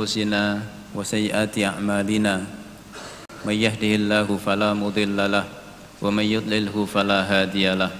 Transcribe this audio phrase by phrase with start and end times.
[0.00, 0.64] أنفسنا
[0.96, 2.34] وسيئات أعمالنا
[3.44, 5.44] من يهده الله فلا مضل له
[6.00, 7.92] ومن يضلله فلا هادي له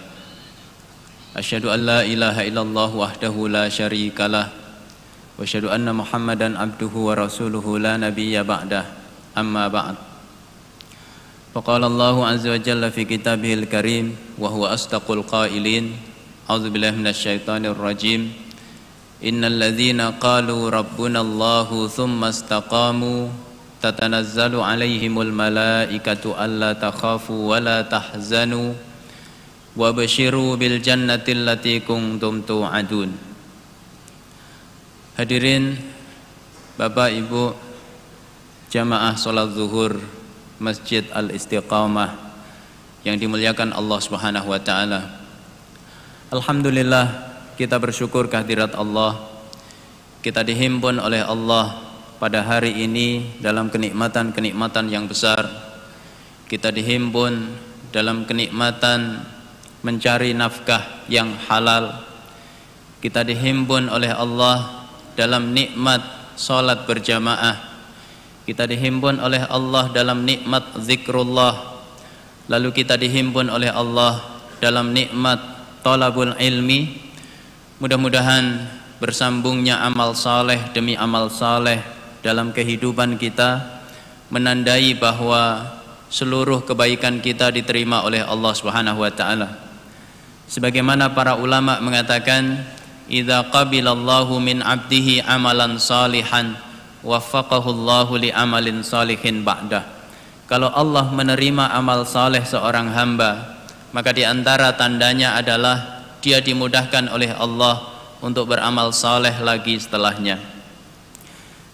[1.37, 4.49] أشهد أن لا إله إلا الله وحده لا شريك له
[5.37, 8.85] وأشهد أن محمدا عبده ورسوله لا نبي بعده
[9.37, 9.95] أما بعد
[11.53, 15.85] فقال الله عز وجل في كتابه الكريم وهو أصدق القائلين
[16.49, 18.50] أعوذ بالله من الشيطان الرجيم
[19.21, 23.21] إن الذين قالوا ربنا الله ثم استقاموا
[23.83, 28.71] تتنزل عليهم الملائكة ألا تخافوا ولا تحزنوا
[29.77, 33.11] وبشروا بالجنة التي كنتم توعدون
[35.21, 35.77] Hadirin
[36.81, 37.53] Bapak Ibu
[38.73, 40.01] Jamaah Salat Zuhur
[40.57, 42.17] Masjid Al-Istiqamah
[43.05, 45.21] yang dimuliakan Allah Subhanahu wa taala.
[46.33, 47.30] Alhamdulillah
[47.61, 49.21] kita bersyukur kehadirat Allah.
[50.25, 55.45] Kita dihimpun oleh Allah pada hari ini dalam kenikmatan-kenikmatan yang besar.
[56.49, 57.53] Kita dihimpun
[57.93, 59.29] dalam kenikmatan
[59.85, 62.01] mencari nafkah yang halal.
[63.05, 66.01] Kita dihimpun oleh Allah dalam nikmat
[66.41, 67.61] salat berjamaah.
[68.49, 71.77] Kita dihimpun oleh Allah dalam nikmat zikrullah.
[72.49, 74.17] Lalu kita dihimpun oleh Allah
[74.65, 77.10] dalam nikmat talabul ilmi
[77.81, 78.69] Mudah-mudahan
[79.01, 81.81] bersambungnya amal saleh demi amal saleh
[82.21, 83.81] dalam kehidupan kita
[84.29, 85.65] menandai bahwa
[86.13, 89.57] seluruh kebaikan kita diterima oleh Allah Subhanahu wa taala.
[90.45, 92.69] Sebagaimana para ulama mengatakan,
[93.09, 96.61] "Idza qabilallahu min 'abdihi amalan salihan,
[97.01, 99.89] waffaqahu Allahu li amalin salihin ba'dah."
[100.45, 103.57] Kalau Allah menerima amal saleh seorang hamba,
[103.97, 107.81] maka di antara tandanya adalah dia dimudahkan oleh Allah
[108.21, 110.41] untuk beramal saleh lagi setelahnya.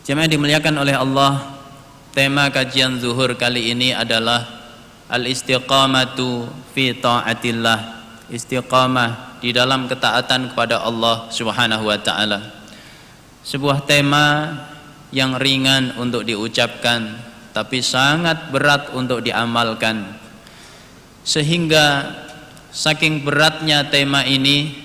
[0.06, 1.58] Jemaah dimuliakan oleh Allah,
[2.14, 4.46] tema kajian zuhur kali ini adalah
[5.10, 7.98] al-istiqamatu fi taatillah.
[8.26, 12.42] Istiqamah di dalam ketaatan kepada Allah Subhanahu wa taala.
[13.46, 14.50] Sebuah tema
[15.14, 17.14] yang ringan untuk diucapkan
[17.54, 20.18] tapi sangat berat untuk diamalkan.
[21.22, 22.10] Sehingga
[22.76, 24.84] Saking beratnya tema ini,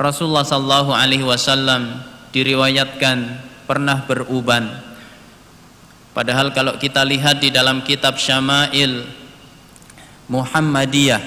[0.00, 2.00] Rasulullah sallallahu alaihi wasallam
[2.32, 4.72] diriwayatkan pernah beruban.
[6.16, 9.04] Padahal kalau kita lihat di dalam kitab Syama'il
[10.32, 11.20] Muhammadiyah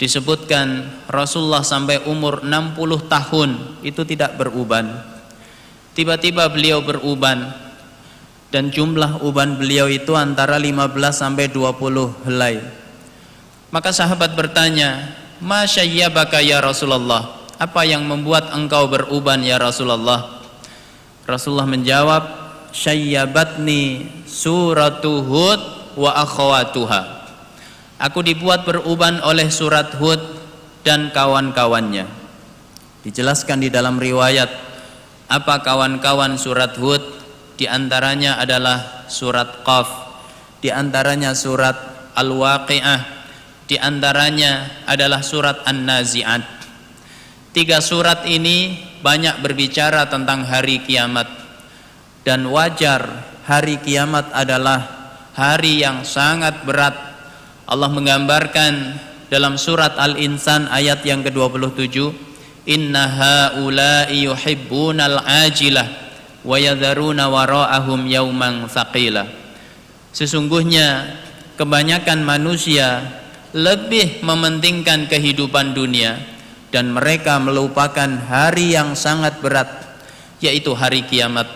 [0.00, 2.80] disebutkan Rasulullah sampai umur 60
[3.12, 3.50] tahun
[3.84, 4.96] itu tidak beruban.
[5.92, 7.52] Tiba-tiba beliau beruban
[8.48, 12.80] dan jumlah uban beliau itu antara 15 sampai 20 helai.
[13.72, 17.40] Maka sahabat bertanya, "Masyayyabaka ya Rasulullah?
[17.56, 20.44] Apa yang membuat engkau beruban ya Rasulullah?"
[21.24, 22.22] Rasulullah menjawab,
[22.76, 25.60] "Syayyabatni suratu Hud
[25.96, 27.24] wa akhawatuha."
[27.96, 30.20] Aku dibuat beruban oleh surat Hud
[30.84, 32.04] dan kawan-kawannya.
[33.08, 34.50] Dijelaskan di dalam riwayat
[35.32, 37.00] apa kawan-kawan surat Hud
[37.56, 39.88] di antaranya adalah surat Qaf,
[40.60, 41.78] di antaranya surat
[42.18, 43.21] Al-Waqi'ah,
[43.66, 46.44] di antaranya adalah surat An-Nazi'at.
[47.52, 51.28] Tiga surat ini banyak berbicara tentang hari kiamat.
[52.22, 53.02] Dan wajar
[53.44, 54.80] hari kiamat adalah
[55.34, 56.94] hari yang sangat berat.
[57.66, 58.98] Allah menggambarkan
[59.32, 62.12] dalam surat Al-Insan ayat yang ke-27,
[62.68, 65.88] "Inna haula'i yuhibbunal ajilah
[66.44, 69.24] wa yadharuna wara'ahum yauman thaqila."
[70.12, 71.16] Sesungguhnya
[71.56, 73.00] kebanyakan manusia
[73.52, 76.16] lebih mementingkan kehidupan dunia
[76.72, 79.68] dan mereka melupakan hari yang sangat berat
[80.40, 81.46] yaitu hari kiamat.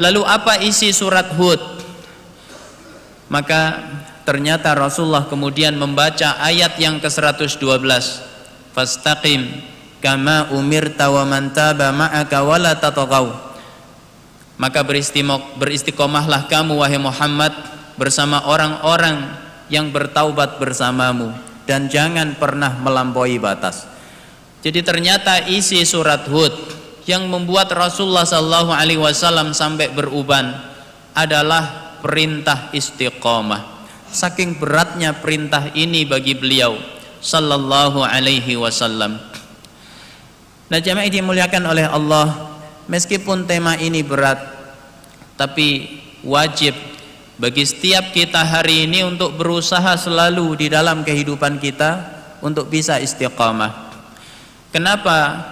[0.00, 1.60] Lalu apa isi surat Hud?
[3.28, 3.92] Maka
[4.24, 7.60] ternyata Rasulullah kemudian membaca ayat yang ke-112.
[8.72, 9.60] Fastaqim
[10.00, 13.52] kama umirta wa man taba ma'aka wala tatagaw.
[14.56, 14.80] Maka
[15.60, 17.52] beristiqomahlah kamu wahai Muhammad
[18.00, 19.28] bersama orang-orang
[19.72, 21.32] yang bertaubat bersamamu
[21.64, 23.88] dan jangan pernah melampaui batas.
[24.60, 26.52] Jadi ternyata isi surat Hud
[27.08, 30.52] yang membuat Rasulullah sallallahu alaihi wasallam sampai beruban
[31.16, 33.88] adalah perintah istiqomah.
[34.12, 36.76] Saking beratnya perintah ini bagi beliau
[37.24, 39.16] sallallahu alaihi wasallam.
[40.68, 42.52] Nah, jemaah dimuliakan oleh Allah,
[42.92, 44.40] meskipun tema ini berat
[45.36, 46.76] tapi wajib
[47.42, 51.90] bagi setiap kita hari ini untuk berusaha selalu di dalam kehidupan kita
[52.38, 53.90] untuk bisa istiqamah.
[54.70, 55.42] Kenapa?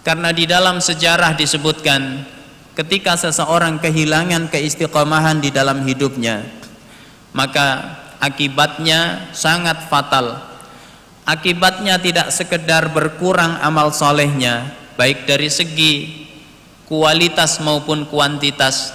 [0.00, 2.24] Karena di dalam sejarah disebutkan
[2.72, 6.48] ketika seseorang kehilangan keistiqomahan di dalam hidupnya
[7.36, 10.38] maka akibatnya sangat fatal
[11.26, 15.94] akibatnya tidak sekedar berkurang amal solehnya baik dari segi
[16.86, 18.94] kualitas maupun kuantitas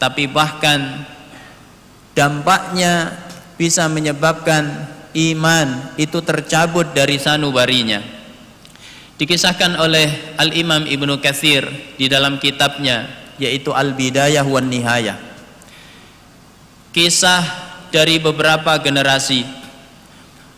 [0.00, 1.04] tapi bahkan
[2.12, 3.12] dampaknya
[3.56, 8.00] bisa menyebabkan iman itu tercabut dari sanubarinya.
[9.20, 13.06] Dikisahkan oleh Al-Imam Ibnu Katsir di dalam kitabnya
[13.38, 15.18] yaitu Al-Bidayah wan Nihayah.
[16.92, 17.44] Kisah
[17.92, 19.44] dari beberapa generasi.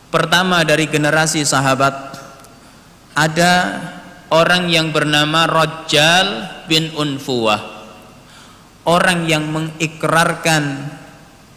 [0.08, 2.14] Pertama dari generasi sahabat
[3.18, 3.82] ada
[4.30, 6.26] orang yang bernama Rajal
[6.70, 7.74] bin Unfuwah.
[8.84, 10.92] Orang yang mengikrarkan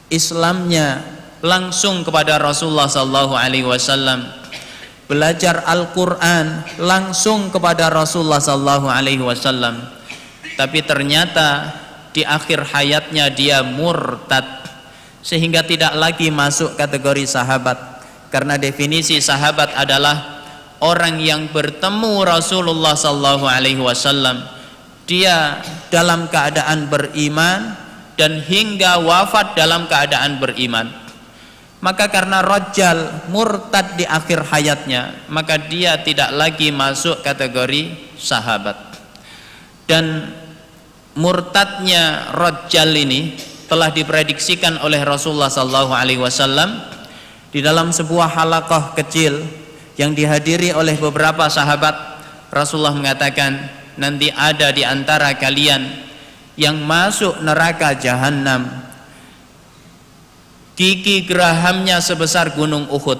[0.07, 1.03] Islamnya
[1.43, 4.23] langsung kepada Rasulullah sallallahu alaihi wasallam.
[5.07, 9.79] Belajar Al-Qur'an langsung kepada Rasulullah sallallahu alaihi wasallam.
[10.59, 11.71] Tapi ternyata
[12.11, 14.43] di akhir hayatnya dia murtad
[15.23, 17.77] sehingga tidak lagi masuk kategori sahabat.
[18.27, 20.43] Karena definisi sahabat adalah
[20.83, 24.43] orang yang bertemu Rasulullah sallallahu alaihi wasallam.
[25.07, 27.86] Dia dalam keadaan beriman
[28.17, 30.89] dan hingga wafat dalam keadaan beriman.
[31.77, 38.97] Maka karena rojal murtad di akhir hayatnya maka dia tidak lagi masuk kategori sahabat.
[39.85, 40.33] Dan
[41.13, 43.37] murtadnya rojal ini
[43.69, 46.81] telah diprediksikan oleh Rasulullah sallallahu alaihi wasallam
[47.53, 49.45] di dalam sebuah halakoh kecil
[50.01, 51.93] yang dihadiri oleh beberapa sahabat.
[52.49, 53.69] Rasulullah mengatakan
[54.01, 56.06] nanti ada di antara kalian
[56.57, 58.87] yang masuk neraka jahanam
[60.77, 63.19] gigi gerahamnya sebesar gunung Uhud.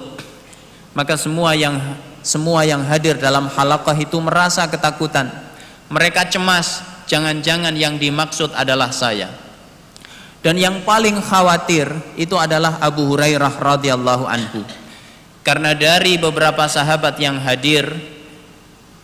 [0.94, 1.76] Maka semua yang
[2.22, 5.28] semua yang hadir dalam halaqah itu merasa ketakutan.
[5.90, 6.80] Mereka cemas
[7.10, 9.28] jangan-jangan yang dimaksud adalah saya.
[10.38, 14.62] Dan yang paling khawatir itu adalah Abu Hurairah radhiyallahu anhu.
[15.42, 17.90] Karena dari beberapa sahabat yang hadir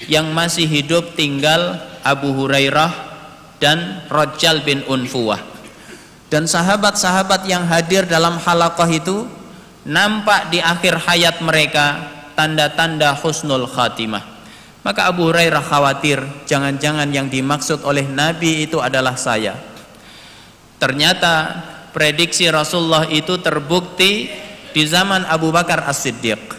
[0.06, 3.03] yang masih hidup tinggal Abu Hurairah
[3.64, 5.40] dan Rajal bin Unfuwah.
[6.28, 9.24] Dan sahabat-sahabat yang hadir dalam halakoh itu
[9.88, 14.20] nampak di akhir hayat mereka tanda-tanda husnul khatimah.
[14.84, 19.56] Maka Abu Hurairah khawatir jangan-jangan yang dimaksud oleh Nabi itu adalah saya.
[20.76, 21.64] Ternyata
[21.96, 24.28] prediksi Rasulullah itu terbukti
[24.76, 26.52] di zaman Abu Bakar As-Siddiq.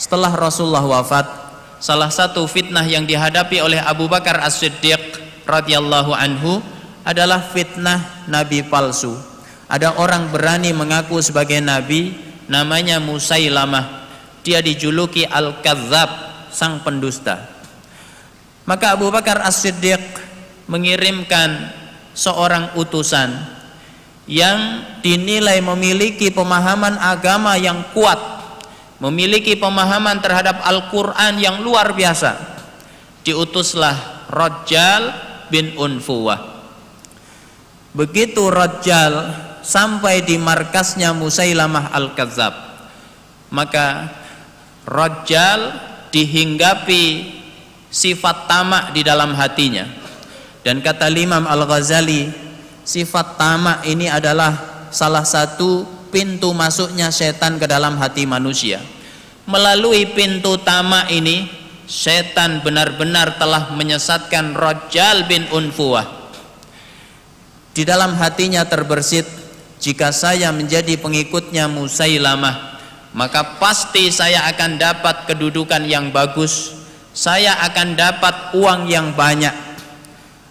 [0.00, 1.28] Setelah Rasulullah wafat
[1.76, 6.60] salah satu fitnah yang dihadapi oleh Abu Bakar As-Siddiq radhiyallahu anhu
[7.08, 9.16] adalah fitnah nabi palsu.
[9.64, 12.12] Ada orang berani mengaku sebagai nabi
[12.52, 14.04] namanya Musailamah.
[14.44, 16.10] Dia dijuluki Al-Kadzab,
[16.52, 17.48] sang pendusta.
[18.68, 20.00] Maka Abu Bakar As-Siddiq
[20.68, 21.72] mengirimkan
[22.12, 23.32] seorang utusan
[24.28, 28.20] yang dinilai memiliki pemahaman agama yang kuat,
[29.00, 32.36] memiliki pemahaman terhadap Al-Qur'an yang luar biasa.
[33.24, 36.58] Diutuslah Rajal bin Unfuwah
[37.98, 39.32] Begitu Rajal
[39.64, 42.54] sampai di markasnya Musailamah Al-Kadzab,
[43.50, 44.12] maka
[44.86, 45.60] Rajal
[46.14, 47.04] dihinggapi
[47.90, 49.88] sifat tamak di dalam hatinya.
[50.62, 52.28] Dan kata Imam Al-Ghazali,
[52.86, 55.82] sifat tamak ini adalah salah satu
[56.14, 58.78] pintu masuknya setan ke dalam hati manusia.
[59.48, 61.48] Melalui pintu tamak ini,
[61.88, 66.04] setan benar-benar telah menyesatkan Rajal bin Unfuwah
[67.72, 69.24] di dalam hatinya terbersit
[69.80, 72.76] jika saya menjadi pengikutnya Musailamah
[73.16, 76.76] maka pasti saya akan dapat kedudukan yang bagus.
[77.16, 79.50] Saya akan dapat uang yang banyak.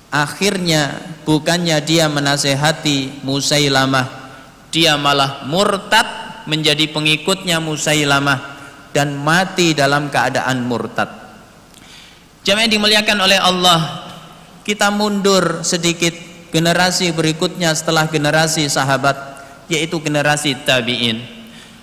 [0.09, 4.27] Akhirnya bukannya dia menasehati Musailamah
[4.71, 6.07] dia malah murtad
[6.47, 8.39] menjadi pengikutnya Musailamah
[8.95, 11.26] dan mati dalam keadaan murtad
[12.47, 14.07] jamaah dimuliakan oleh Allah
[14.63, 16.15] kita mundur sedikit
[16.55, 19.15] generasi berikutnya setelah generasi sahabat
[19.67, 21.19] yaitu generasi tabi'in.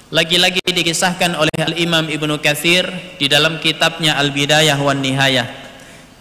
[0.09, 2.89] Lagi-lagi dikisahkan oleh Al-Imam Ibnu Katsir
[3.21, 5.45] di dalam kitabnya Al-Bidayah wan Nihayah.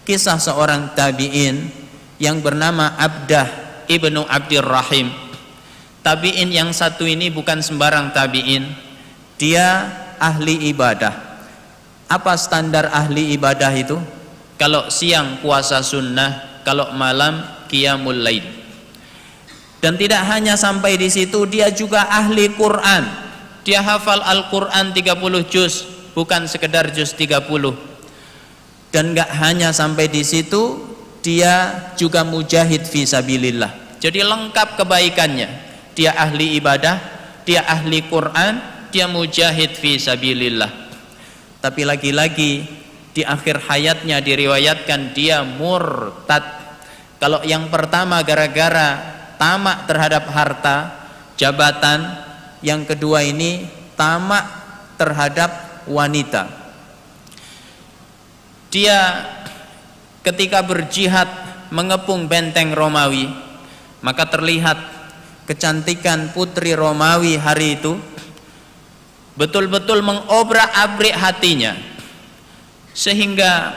[0.04, 1.72] Kisah seorang tabi'in
[2.20, 3.48] yang bernama Abdah
[3.88, 5.08] Ibnu Abdirrahim.
[6.04, 8.68] Tabi'in yang satu ini bukan sembarang tabi'in.
[9.40, 9.88] Dia
[10.20, 11.16] ahli ibadah.
[12.12, 13.96] Apa standar ahli ibadah itu
[14.58, 18.46] kalau siang puasa sunnah kalau malam qiyamul lail.
[19.84, 23.04] Dan tidak hanya sampai di situ, dia juga ahli Quran.
[23.68, 25.84] Dia hafal Al-Quran 30 juz,
[26.16, 27.76] bukan sekedar juz 30.
[28.96, 30.80] Dan enggak hanya sampai di situ,
[31.20, 34.00] dia juga mujahid fi sabilillah.
[34.00, 35.50] Jadi lengkap kebaikannya.
[35.96, 37.00] Dia ahli ibadah,
[37.44, 40.72] dia ahli Quran, dia mujahid fi sabilillah.
[41.60, 42.83] Tapi lagi-lagi
[43.14, 46.42] di akhir hayatnya diriwayatkan dia murtad.
[47.22, 49.00] Kalau yang pertama gara-gara
[49.38, 50.78] tamak terhadap harta,
[51.38, 52.04] jabatan,
[52.66, 54.44] yang kedua ini tamak
[54.98, 56.50] terhadap wanita.
[58.74, 59.30] Dia
[60.26, 61.30] ketika berjihad
[61.70, 63.30] mengepung benteng Romawi
[64.02, 64.80] maka terlihat
[65.46, 68.00] kecantikan putri Romawi hari itu
[69.36, 71.93] betul-betul mengobrak-abrik hatinya
[72.94, 73.74] sehingga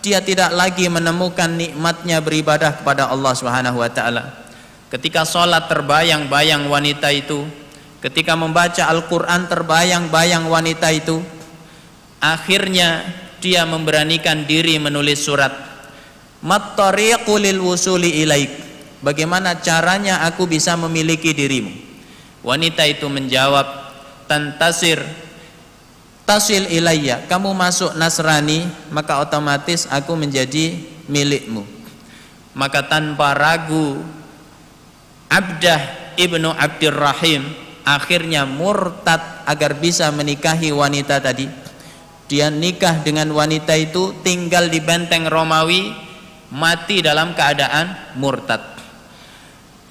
[0.00, 4.48] dia tidak lagi menemukan nikmatnya beribadah kepada Allah Subhanahu wa taala.
[4.88, 7.44] Ketika sholat terbayang-bayang wanita itu,
[8.00, 11.20] ketika membaca Al-Qur'an terbayang-bayang wanita itu,
[12.20, 13.04] akhirnya
[13.40, 15.70] dia memberanikan diri menulis surat
[16.40, 18.52] Mattariqu lil wusuli ilaik.
[19.04, 21.68] Bagaimana caranya aku bisa memiliki dirimu?
[22.40, 23.68] Wanita itu menjawab,
[24.24, 25.04] "Tantasir
[26.30, 27.26] tasil ilayya.
[27.26, 30.78] Kamu masuk Nasrani, maka otomatis aku menjadi
[31.10, 31.66] milikmu."
[32.54, 33.98] Maka tanpa ragu
[35.30, 37.46] Abdah ibnu Abdurrahim
[37.86, 41.46] akhirnya murtad agar bisa menikahi wanita tadi.
[42.26, 45.90] Dia nikah dengan wanita itu tinggal di benteng Romawi
[46.50, 48.62] mati dalam keadaan murtad.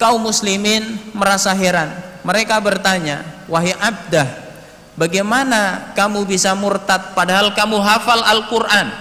[0.00, 1.92] Kaum muslimin merasa heran.
[2.24, 4.28] Mereka bertanya, "Wahai Abdah,
[5.00, 8.92] bagaimana kamu bisa murtad padahal kamu hafal Al-Qur'an?"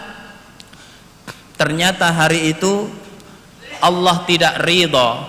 [1.59, 2.87] Ternyata hari itu
[3.83, 5.27] Allah tidak ridha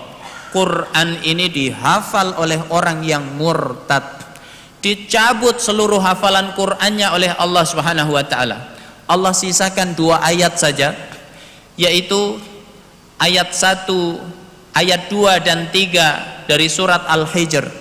[0.55, 4.03] Quran ini dihafal oleh orang yang murtad.
[4.79, 8.79] Dicabut seluruh hafalan Qur'annya oleh Allah Subhanahu wa taala.
[9.11, 10.95] Allah sisakan dua ayat saja
[11.75, 12.39] yaitu
[13.19, 13.89] ayat 1
[14.77, 17.80] ayat 2 dan 3 dari surat Al-Hijr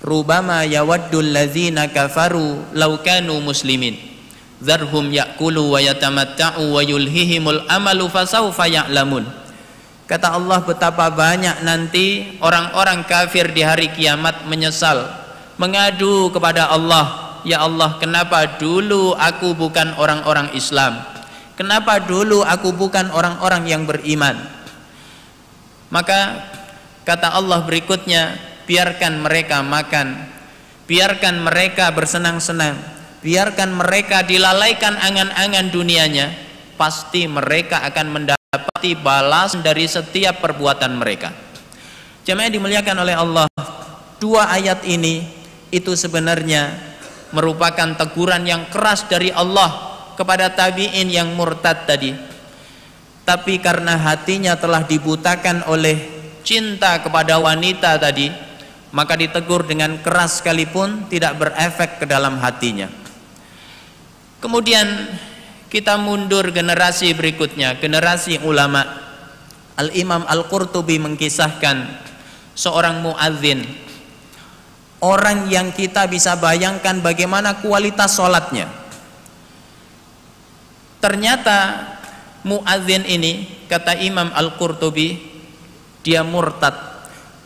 [0.00, 3.96] rubama yawaddul ladzina kafaru law kanu muslimin.
[4.60, 9.24] Dzarhum ya'kulu wa yatamatta'u wa yulhihimul amalu fasawfa ya'lamun.
[10.04, 15.06] Kata Allah betapa banyak nanti orang-orang kafir di hari kiamat menyesal
[15.54, 20.98] mengadu kepada Allah ya Allah kenapa dulu aku bukan orang-orang Islam?
[21.60, 24.32] Kenapa dulu aku bukan orang-orang yang beriman?
[25.92, 26.48] Maka
[27.04, 28.34] kata Allah berikutnya,
[28.70, 30.30] biarkan mereka makan,
[30.86, 32.78] biarkan mereka bersenang-senang,
[33.18, 36.30] biarkan mereka dilalaikan angan-angan dunianya,
[36.78, 41.34] pasti mereka akan mendapati balas dari setiap perbuatan mereka.
[42.22, 43.50] Jemaah dimuliakan oleh Allah,
[44.22, 45.26] dua ayat ini
[45.74, 46.70] itu sebenarnya
[47.34, 52.14] merupakan teguran yang keras dari Allah kepada tabi'in yang murtad tadi.
[53.26, 58.49] Tapi karena hatinya telah dibutakan oleh cinta kepada wanita tadi
[58.90, 62.90] maka ditegur dengan keras sekalipun tidak berefek ke dalam hatinya.
[64.40, 64.86] Kemudian
[65.70, 69.08] kita mundur generasi berikutnya generasi ulama.
[69.80, 71.88] Al-Imam Al-Qurtubi mengkisahkan
[72.52, 73.64] seorang muadzin
[75.00, 78.68] orang yang kita bisa bayangkan bagaimana kualitas sholatnya.
[81.00, 81.58] Ternyata
[82.44, 85.16] muadzin ini kata Imam Al-Qurtubi
[86.04, 86.89] dia murtad.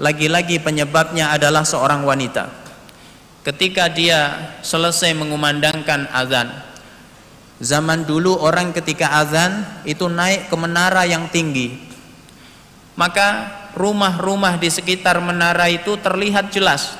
[0.01, 2.51] Lagi-lagi penyebabnya adalah seorang wanita.
[3.45, 6.51] Ketika dia selesai mengumandangkan azan.
[7.63, 11.79] Zaman dulu orang ketika azan itu naik ke menara yang tinggi.
[12.99, 16.99] Maka rumah-rumah di sekitar menara itu terlihat jelas.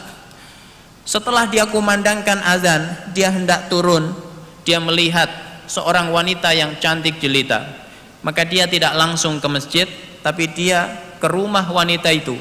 [1.03, 4.15] Setelah dia kumandangkan azan, dia hendak turun,
[4.63, 5.29] dia melihat
[5.69, 7.85] seorang wanita yang cantik jelita
[8.25, 9.87] maka dia tidak langsung ke masjid
[10.25, 10.89] tapi dia
[11.21, 12.35] ke rumah wanita itu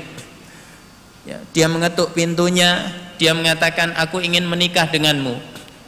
[1.28, 5.38] ya, dia mengetuk pintunya dia mengatakan aku ingin menikah denganmu.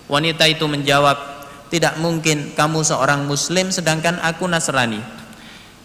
[0.05, 1.17] Wanita itu menjawab
[1.73, 5.01] tidak mungkin kamu seorang muslim sedangkan aku Nasrani.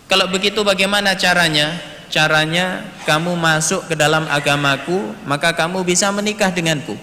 [0.06, 1.74] Kalau begitu bagaimana caranya?
[2.10, 6.98] Caranya kamu masuk ke dalam agamaku maka kamu bisa menikah denganku.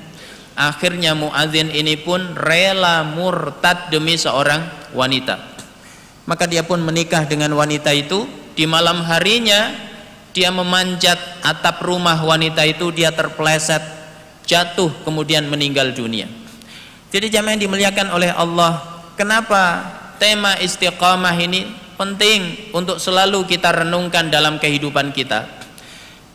[0.57, 5.39] Akhirnya muadzin ini pun rela murtad demi seorang wanita.
[6.27, 8.27] Maka dia pun menikah dengan wanita itu.
[8.57, 9.69] Di malam harinya
[10.37, 13.81] dia memanjat atap rumah wanita itu dia terpleset
[14.45, 16.29] jatuh kemudian meninggal dunia
[17.09, 19.81] jadi jamaah yang dimuliakan oleh Allah kenapa
[20.21, 21.65] tema istiqamah ini
[21.97, 25.57] penting untuk selalu kita renungkan dalam kehidupan kita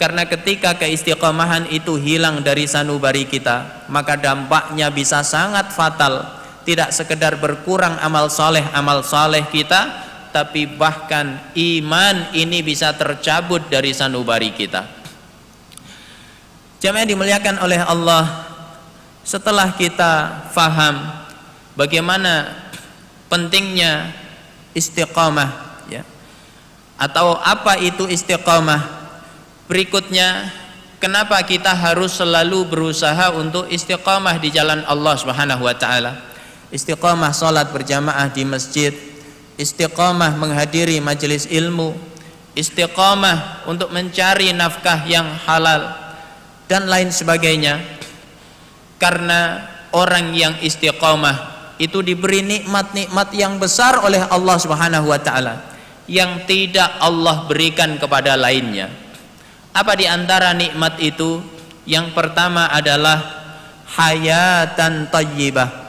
[0.02, 6.42] karena ketika keistiqomahan itu hilang dari sanubari kita, maka dampaknya bisa sangat fatal.
[6.66, 13.92] Tidak sekedar berkurang amal soleh amal soleh kita, tapi bahkan iman ini bisa tercabut dari
[13.92, 14.88] sanubari kita.
[16.82, 18.48] Jamaah dimuliakan oleh Allah,
[19.22, 20.98] setelah kita faham
[21.78, 22.50] bagaimana
[23.30, 24.10] pentingnya
[24.74, 26.02] istiqamah ya.
[26.98, 29.04] Atau apa itu istiqamah?
[29.70, 30.50] Berikutnya
[30.98, 36.18] kenapa kita harus selalu berusaha untuk istiqamah di jalan Allah Subhanahu wa taala?
[36.72, 39.11] Istiqamah salat berjamaah di masjid,
[39.62, 41.94] istiqamah menghadiri majelis ilmu,
[42.58, 45.94] istiqamah untuk mencari nafkah yang halal
[46.66, 47.78] dan lain sebagainya.
[48.98, 49.62] Karena
[49.94, 55.62] orang yang istiqamah itu diberi nikmat-nikmat yang besar oleh Allah Subhanahu wa taala
[56.10, 58.90] yang tidak Allah berikan kepada lainnya.
[59.70, 61.42] Apa di antara nikmat itu?
[61.82, 63.18] Yang pertama adalah
[63.98, 65.81] hayatan thayyibah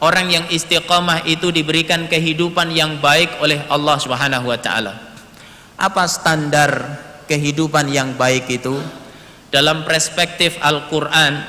[0.00, 4.96] orang yang istiqamah itu diberikan kehidupan yang baik oleh Allah Subhanahu wa taala.
[5.76, 8.80] Apa standar kehidupan yang baik itu?
[9.52, 11.40] Dalam perspektif Al-Qur'an,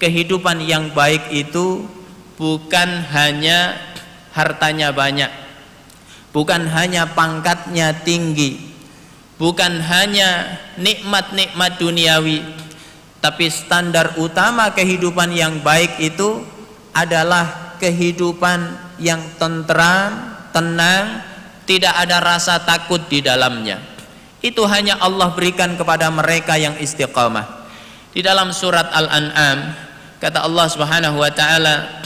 [0.00, 1.84] kehidupan yang baik itu
[2.36, 3.76] bukan hanya
[4.32, 5.30] hartanya banyak,
[6.32, 8.74] bukan hanya pangkatnya tinggi,
[9.38, 12.42] bukan hanya nikmat-nikmat duniawi,
[13.22, 16.42] tapi standar utama kehidupan yang baik itu
[16.90, 21.22] adalah kehidupan yang tentram, tenang,
[21.64, 23.78] tidak ada rasa takut di dalamnya.
[24.38, 27.66] Itu hanya Allah berikan kepada mereka yang istiqamah.
[28.14, 29.74] Di dalam surat Al-An'am
[30.22, 32.02] kata Allah Subhanahu wa taala,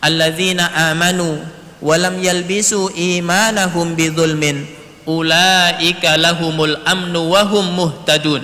[0.00, 1.40] "Alladzina amanu
[1.80, 4.64] wa lam yalbisu imanahum bidzulmin
[5.04, 8.42] ulaika lahumul amnu wa hum muhtadun."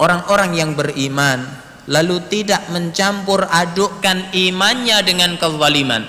[0.00, 1.44] Orang-orang yang beriman
[1.90, 6.06] lalu tidak mencampur adukkan imannya dengan kezaliman.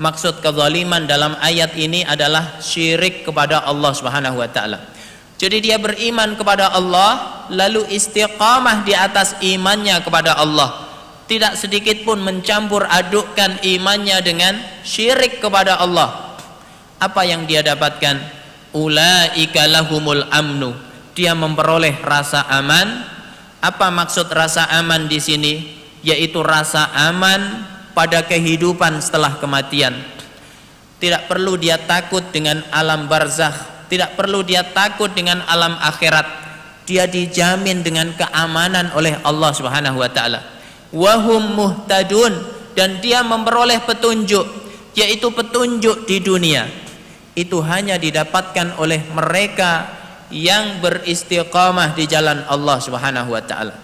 [0.00, 4.90] Maksud kezaliman dalam ayat ini adalah syirik kepada Allah Subhanahu wa taala.
[5.36, 10.88] Jadi dia beriman kepada Allah lalu istiqamah di atas imannya kepada Allah.
[11.28, 16.36] Tidak sedikit pun mencampur adukkan imannya dengan syirik kepada Allah.
[16.96, 18.18] Apa yang dia dapatkan?
[18.72, 20.74] Ulaika lahumul amnu.
[21.14, 23.13] Dia memperoleh rasa aman,
[23.64, 25.54] apa maksud rasa aman di sini?
[26.04, 27.64] Yaitu rasa aman
[27.96, 29.96] pada kehidupan setelah kematian.
[31.00, 36.44] Tidak perlu dia takut dengan alam barzakh, tidak perlu dia takut dengan alam akhirat.
[36.84, 40.44] Dia dijamin dengan keamanan oleh Allah Subhanahu wa taala.
[40.92, 42.36] Wahum muhtadun
[42.76, 44.44] dan dia memperoleh petunjuk
[44.92, 46.68] yaitu petunjuk di dunia.
[47.32, 50.03] Itu hanya didapatkan oleh mereka
[50.34, 53.78] yang beristiqamah di jalan Allah Subhanahu wa taala.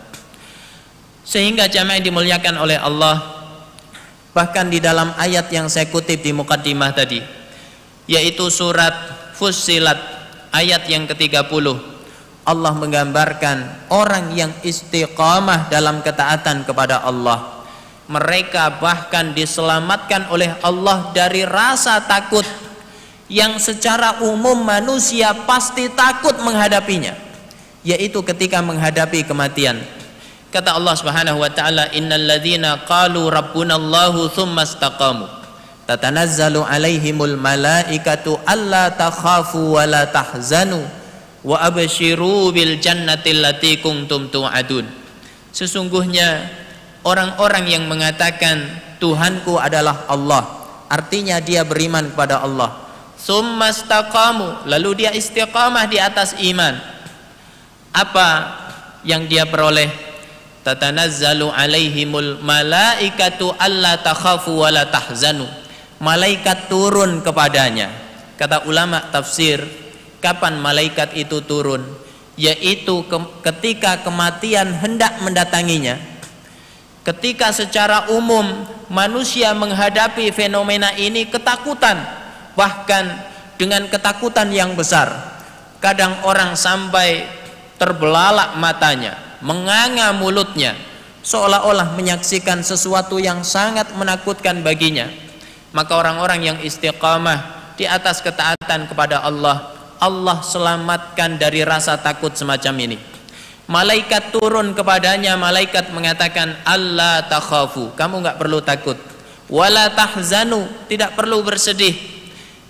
[1.23, 3.41] Sehingga jamaah dimuliakan oleh Allah
[4.35, 7.23] bahkan di dalam ayat yang saya kutip di mukaddimah tadi
[8.11, 8.95] yaitu surat
[9.35, 9.99] Fussilat
[10.55, 11.67] ayat yang ke-30
[12.47, 17.63] Allah menggambarkan orang yang istiqamah dalam ketaatan kepada Allah
[18.11, 22.43] mereka bahkan diselamatkan oleh Allah dari rasa takut
[23.31, 27.15] yang secara umum manusia pasti takut menghadapinya
[27.87, 29.81] yaitu ketika menghadapi kematian.
[30.51, 35.31] Kata Allah Subhanahu wa taala innal ladzina qalu rabbunallahu tsumma istaqamu.
[35.87, 40.83] Tatanazzalu alaihimul malaikatu alla takhafu wa la tahzanu
[41.47, 44.85] wa abshiru bil jannati allati kuntum tu'adun.
[45.55, 46.51] Sesungguhnya
[47.07, 50.45] orang-orang yang mengatakan Tuhanku adalah Allah
[50.91, 52.90] artinya dia beriman kepada Allah
[53.21, 54.65] summastaqamu.
[54.65, 56.81] Lalu dia istiqamah di atas iman.
[57.93, 58.29] Apa
[59.05, 59.93] yang dia peroleh?
[60.65, 65.45] Tatanazzalu alaihimul malaikatu alla takhafu wa la tahzanu.
[66.01, 67.93] Malaikat turun kepadanya.
[68.41, 69.61] Kata ulama tafsir
[70.25, 71.85] kapan malaikat itu turun?
[72.41, 73.21] Yaitu ke
[73.53, 76.01] ketika kematian hendak mendatanginya.
[77.05, 82.20] Ketika secara umum manusia menghadapi fenomena ini ketakutan
[82.59, 83.07] bahkan
[83.61, 85.11] dengan ketakutan yang besar
[85.79, 87.25] kadang orang sampai
[87.81, 90.77] terbelalak matanya menganga mulutnya
[91.21, 95.09] seolah-olah menyaksikan sesuatu yang sangat menakutkan baginya.
[95.71, 99.71] Maka orang-orang yang istiqamah di atas ketaatan kepada Allah
[100.03, 102.99] Allah selamatkan dari rasa takut semacam ini.
[103.71, 107.95] Malaikat turun kepadanya malaikat mengatakan Allah takhafu.
[107.95, 108.99] Kamu nggak perlu takut.
[109.47, 110.67] Wala tahzanu.
[110.91, 112.20] Tidak perlu bersedih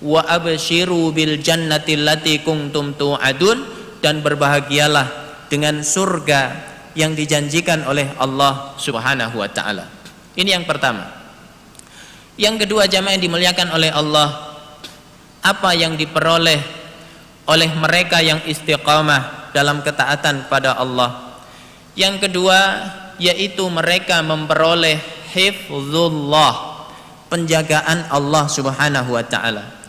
[0.01, 3.65] wa abshiru bil jannati allati kuntum tu'adun
[4.01, 5.07] dan berbahagialah
[5.53, 9.87] dengan surga yang dijanjikan oleh Allah Subhanahu wa taala.
[10.35, 11.07] Ini yang pertama.
[12.41, 14.29] Yang kedua jamaah yang dimuliakan oleh Allah
[15.45, 16.61] apa yang diperoleh
[17.45, 21.41] oleh mereka yang istiqamah dalam ketaatan kepada Allah.
[21.99, 22.59] Yang kedua
[23.21, 24.97] yaitu mereka memperoleh
[25.37, 26.87] hifzullah,
[27.29, 29.80] penjagaan Allah Subhanahu wa taala.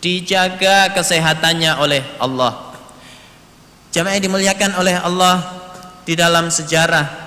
[0.00, 2.76] Dijaga kesehatannya oleh Allah.
[3.90, 5.40] Jamaah dimuliakan oleh Allah
[6.04, 7.26] di dalam sejarah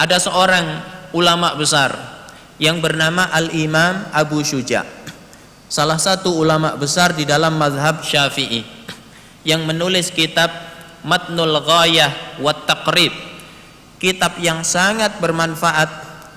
[0.00, 0.64] ada seorang
[1.12, 1.92] ulama besar
[2.56, 5.00] yang bernama Al-Imam Abu Syuja'
[5.70, 8.66] salah satu ulama besar di dalam mazhab Syafi'i
[9.46, 10.50] yang menulis kitab
[11.06, 13.14] Matnul Ghayah wa Taqrib.
[14.00, 15.88] Kitab yang sangat bermanfaat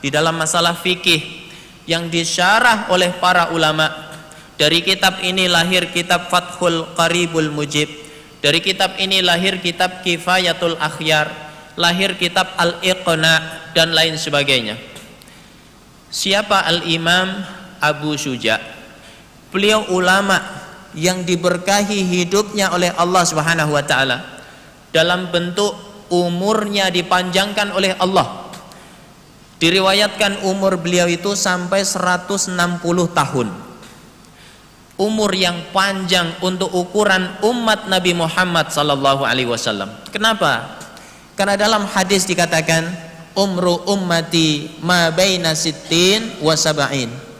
[0.03, 1.49] di dalam masalah fikih
[1.87, 4.12] yang disyarah oleh para ulama
[4.59, 7.89] dari kitab ini lahir kitab Fathul Qaribul Mujib.
[8.43, 11.31] Dari kitab ini lahir kitab Kifayatul Akhyar.
[11.73, 14.77] Lahir kitab Al-Iqna dan lain sebagainya.
[16.13, 17.41] Siapa Al-Imam?
[17.83, 18.73] Abu Syuja'
[19.53, 20.41] beliau ulama
[20.97, 24.41] yang diberkahi hidupnya oleh Allah Subhanahu wa taala.
[24.89, 25.77] Dalam bentuk
[26.09, 28.49] umurnya dipanjangkan oleh Allah.
[29.61, 32.57] Diriwayatkan umur beliau itu sampai 160
[33.13, 33.47] tahun.
[34.93, 39.89] Umur yang panjang untuk ukuran umat Nabi Muhammad sallallahu alaihi wasallam.
[40.13, 40.77] Kenapa?
[41.33, 42.85] Karena dalam hadis dikatakan
[43.33, 47.33] umru ummati ma baina sittin wa sab'in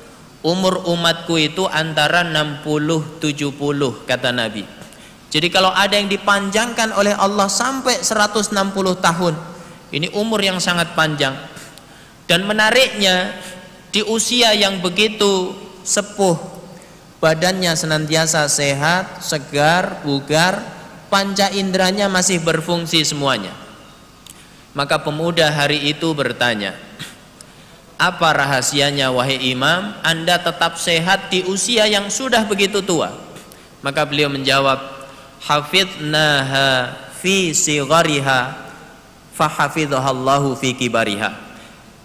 [0.44, 4.68] umur umatku itu antara 60 70 kata Nabi.
[5.32, 8.54] Jadi kalau ada yang dipanjangkan oleh Allah sampai 160
[9.02, 9.34] tahun,
[9.90, 11.34] ini umur yang sangat panjang.
[12.30, 13.34] Dan menariknya
[13.90, 16.38] di usia yang begitu sepuh,
[17.24, 20.60] badannya senantiasa sehat, segar, bugar,
[21.08, 23.56] panca inderanya masih berfungsi semuanya.
[24.76, 26.76] Maka pemuda hari itu bertanya,
[27.96, 29.96] apa rahasianya wahai imam?
[30.04, 33.16] Anda tetap sehat di usia yang sudah begitu tua.
[33.80, 34.92] Maka beliau menjawab,
[35.44, 38.56] Hafidnaha fi sigariha
[39.36, 41.36] fahafidhahallahu fi kibariha.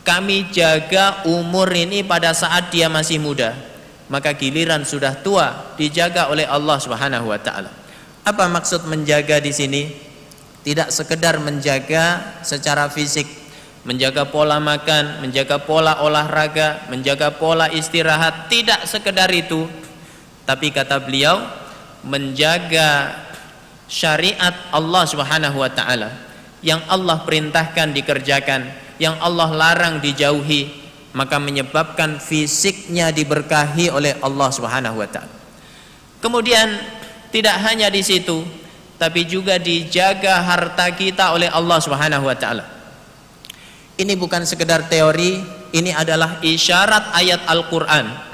[0.02, 3.67] Kami jaga umur ini pada saat dia masih muda.
[4.08, 7.68] Maka giliran sudah tua dijaga oleh Allah Subhanahu wa taala.
[8.24, 9.82] Apa maksud menjaga di sini?
[10.64, 13.38] Tidak sekedar menjaga secara fisik
[13.88, 19.64] menjaga pola makan, menjaga pola olahraga, menjaga pola istirahat, tidak sekedar itu.
[20.44, 21.40] Tapi kata beliau,
[22.04, 23.16] menjaga
[23.88, 26.12] syariat Allah Subhanahu wa taala
[26.60, 28.68] yang Allah perintahkan dikerjakan,
[29.00, 30.77] yang Allah larang dijauhi,
[31.16, 35.34] maka menyebabkan fisiknya diberkahi oleh Allah Subhanahu wa taala.
[36.18, 36.68] Kemudian
[37.32, 38.44] tidak hanya di situ,
[39.00, 42.64] tapi juga dijaga harta kita oleh Allah Subhanahu wa taala.
[43.98, 45.42] Ini bukan sekedar teori,
[45.74, 48.28] ini adalah isyarat ayat Al-Quran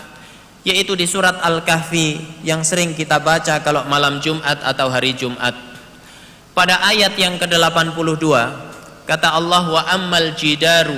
[0.64, 5.52] yaitu di surat Al-Kahfi yang sering kita baca kalau malam Jumat atau hari Jumat.
[6.56, 8.24] Pada ayat yang ke-82
[9.04, 10.96] kata Allah wa ammal jidaru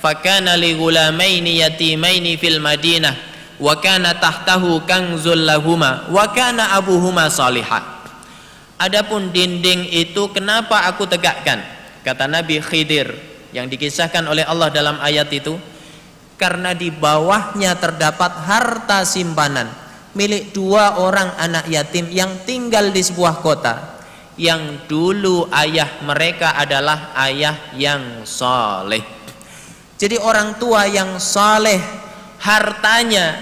[0.00, 3.14] fakana li ghulamaini yatimaini fil Madinah
[3.56, 7.96] wa kana tahtahu kanzul lahuma wa kana abuhuma salihah.
[8.76, 11.64] Adapun dinding itu kenapa aku tegakkan?
[12.04, 13.08] Kata Nabi Khidir
[13.56, 15.56] yang dikisahkan oleh Allah dalam ayat itu
[16.36, 19.72] karena di bawahnya terdapat harta simpanan
[20.12, 23.96] milik dua orang anak yatim yang tinggal di sebuah kota
[24.36, 29.15] yang dulu ayah mereka adalah ayah yang soleh
[29.96, 31.80] jadi orang tua yang soleh
[32.40, 33.40] hartanya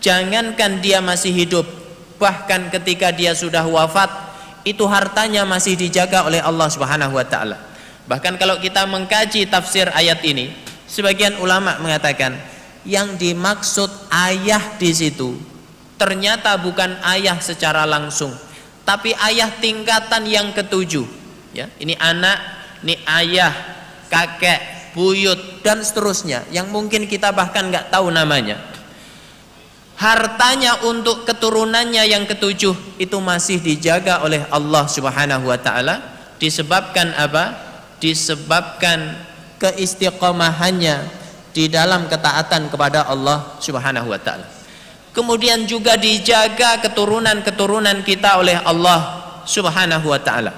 [0.00, 1.66] jangankan dia masih hidup
[2.20, 4.08] bahkan ketika dia sudah wafat
[4.64, 10.20] itu hartanya masih dijaga oleh Allah Subhanahu wa taala Bahkan kalau kita mengkaji tafsir ayat
[10.28, 10.52] ini,
[10.84, 12.36] sebagian ulama mengatakan
[12.84, 15.40] yang dimaksud ayah di situ
[15.96, 18.28] ternyata bukan ayah secara langsung,
[18.84, 21.06] tapi ayah tingkatan yang ketujuh.
[21.54, 22.36] Ya, ini anak,
[22.84, 23.54] ini ayah,
[24.12, 24.60] kakek,
[24.94, 28.56] buyut dan seterusnya yang mungkin kita bahkan nggak tahu namanya.
[29.94, 36.00] Hartanya untuk keturunannya yang ketujuh itu masih dijaga oleh Allah Subhanahu wa taala
[36.38, 37.74] disebabkan apa?
[38.02, 39.16] disebabkan
[39.56, 41.08] keistiqomahannya
[41.54, 44.44] di dalam ketaatan kepada Allah Subhanahu wa taala.
[45.14, 50.52] Kemudian juga dijaga keturunan-keturunan kita oleh Allah Subhanahu wa taala.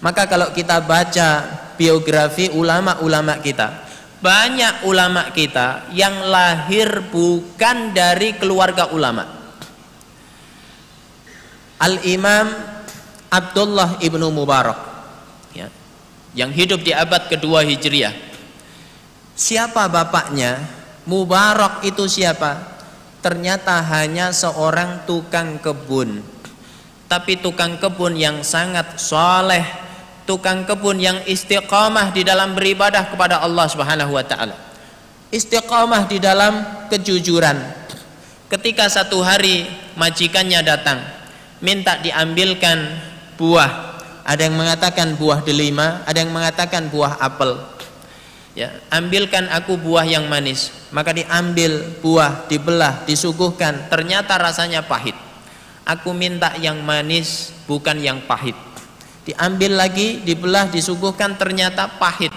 [0.00, 1.28] Maka kalau kita baca
[1.80, 3.88] biografi ulama-ulama kita,
[4.20, 9.24] banyak ulama kita yang lahir bukan dari keluarga ulama.
[11.80, 12.52] Al-Imam
[13.32, 14.92] Abdullah ibnu Mubarak
[16.36, 18.12] yang hidup di abad kedua Hijriah.
[19.32, 20.60] Siapa bapaknya?
[21.08, 22.70] Mubarak itu siapa?
[23.20, 26.24] ternyata hanya seorang tukang kebun.
[27.06, 29.64] Tapi tukang kebun yang sangat soleh,
[30.30, 34.54] tukang kebun yang istiqamah di dalam beribadah kepada Allah Subhanahu wa taala.
[35.34, 37.58] Istiqamah di dalam kejujuran.
[38.46, 39.66] Ketika satu hari
[39.98, 41.02] majikannya datang,
[41.58, 42.78] minta diambilkan
[43.34, 43.90] buah.
[44.22, 47.58] Ada yang mengatakan buah delima, ada yang mengatakan buah apel
[48.54, 55.14] ya ambilkan aku buah yang manis maka diambil buah dibelah disuguhkan ternyata rasanya pahit
[55.86, 58.58] aku minta yang manis bukan yang pahit
[59.30, 62.34] diambil lagi dibelah disuguhkan ternyata pahit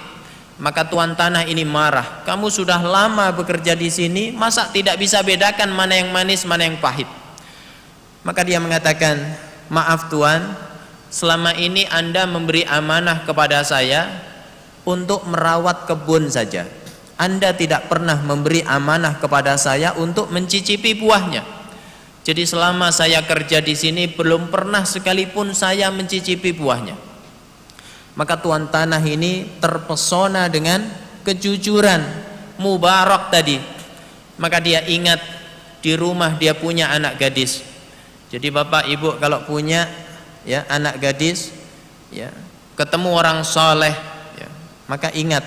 [0.62, 5.74] maka tuan tanah ini marah kamu sudah lama bekerja di sini masa tidak bisa bedakan
[5.74, 7.10] mana yang manis mana yang pahit
[8.22, 9.20] maka dia mengatakan
[9.68, 10.54] maaf tuan
[11.14, 14.34] selama ini anda memberi amanah kepada saya
[14.84, 16.68] untuk merawat kebun saja.
[17.16, 21.63] Anda tidak pernah memberi amanah kepada saya untuk mencicipi buahnya.
[22.24, 26.96] Jadi selama saya kerja di sini belum pernah sekalipun saya mencicipi buahnya.
[28.16, 30.88] Maka tuan tanah ini terpesona dengan
[31.28, 32.32] kejujuran
[32.62, 33.60] Mubarak tadi.
[34.40, 35.20] Maka dia ingat
[35.84, 37.60] di rumah dia punya anak gadis.
[38.32, 39.90] Jadi bapak ibu kalau punya
[40.48, 41.52] ya anak gadis
[42.10, 42.32] ya
[42.78, 44.14] ketemu orang soleh
[44.88, 45.46] maka ingat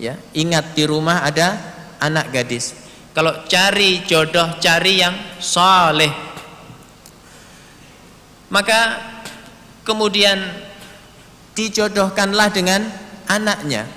[0.00, 1.56] ya ingat di rumah ada
[2.00, 2.72] anak gadis
[3.16, 6.26] kalau cari jodoh cari yang soleh
[8.52, 9.00] maka
[9.82, 10.38] kemudian
[11.56, 12.84] dijodohkanlah dengan
[13.26, 13.88] anaknya.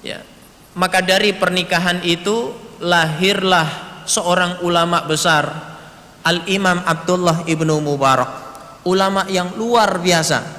[0.00, 0.24] Ya.
[0.74, 5.76] Maka dari pernikahan itu lahirlah seorang ulama besar
[6.24, 8.48] Al Imam Abdullah ibnu Mubarak.
[8.88, 10.58] Ulama yang luar biasa.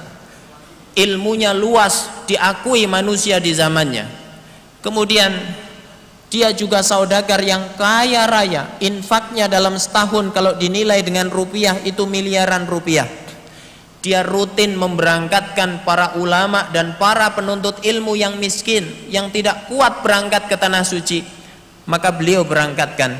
[0.92, 4.06] Ilmunya luas diakui manusia di zamannya.
[4.84, 5.32] Kemudian
[6.32, 8.80] dia juga saudagar yang kaya raya.
[8.80, 13.04] Infaknya dalam setahun kalau dinilai dengan rupiah itu miliaran rupiah.
[14.00, 20.48] Dia rutin memberangkatkan para ulama dan para penuntut ilmu yang miskin yang tidak kuat berangkat
[20.48, 21.20] ke tanah suci.
[21.84, 23.12] Maka beliau berangkatkan.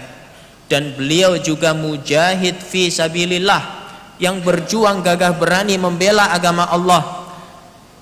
[0.72, 3.60] Dan beliau juga mujahid fi sabilillah
[4.16, 7.28] yang berjuang gagah berani membela agama Allah.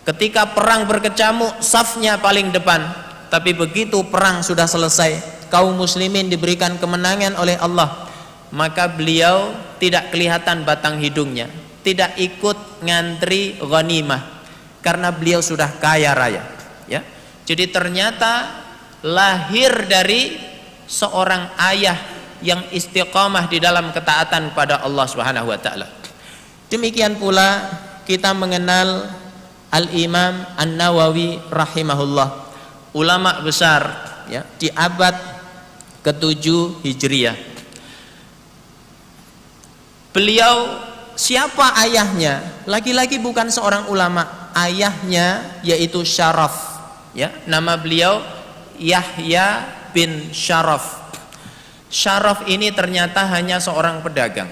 [0.07, 3.10] Ketika perang berkecamuk, safnya paling depan.
[3.31, 8.11] Tapi begitu perang sudah selesai, kaum muslimin diberikan kemenangan oleh Allah.
[8.51, 11.47] Maka beliau tidak kelihatan batang hidungnya,
[11.87, 14.43] tidak ikut ngantri ghanimah
[14.83, 16.43] karena beliau sudah kaya raya,
[16.91, 16.99] ya.
[17.47, 18.51] Jadi ternyata
[19.07, 20.35] lahir dari
[20.91, 21.95] seorang ayah
[22.43, 25.87] yang istiqamah di dalam ketaatan kepada Allah Subhanahu wa taala.
[26.67, 27.71] Demikian pula
[28.03, 29.07] kita mengenal
[29.71, 32.50] Al-Imam An-Nawawi rahimahullah
[32.97, 33.83] ulama besar
[34.27, 35.15] ya di abad
[36.01, 36.45] ke-7
[36.87, 37.37] Hijriah.
[40.11, 40.81] Beliau
[41.15, 42.65] siapa ayahnya?
[42.67, 46.55] Lagi-lagi bukan seorang ulama ayahnya yaitu Syaraf
[47.15, 47.31] ya.
[47.47, 48.19] Nama beliau
[48.81, 51.15] Yahya bin Syaraf.
[51.91, 54.51] Syaraf ini ternyata hanya seorang pedagang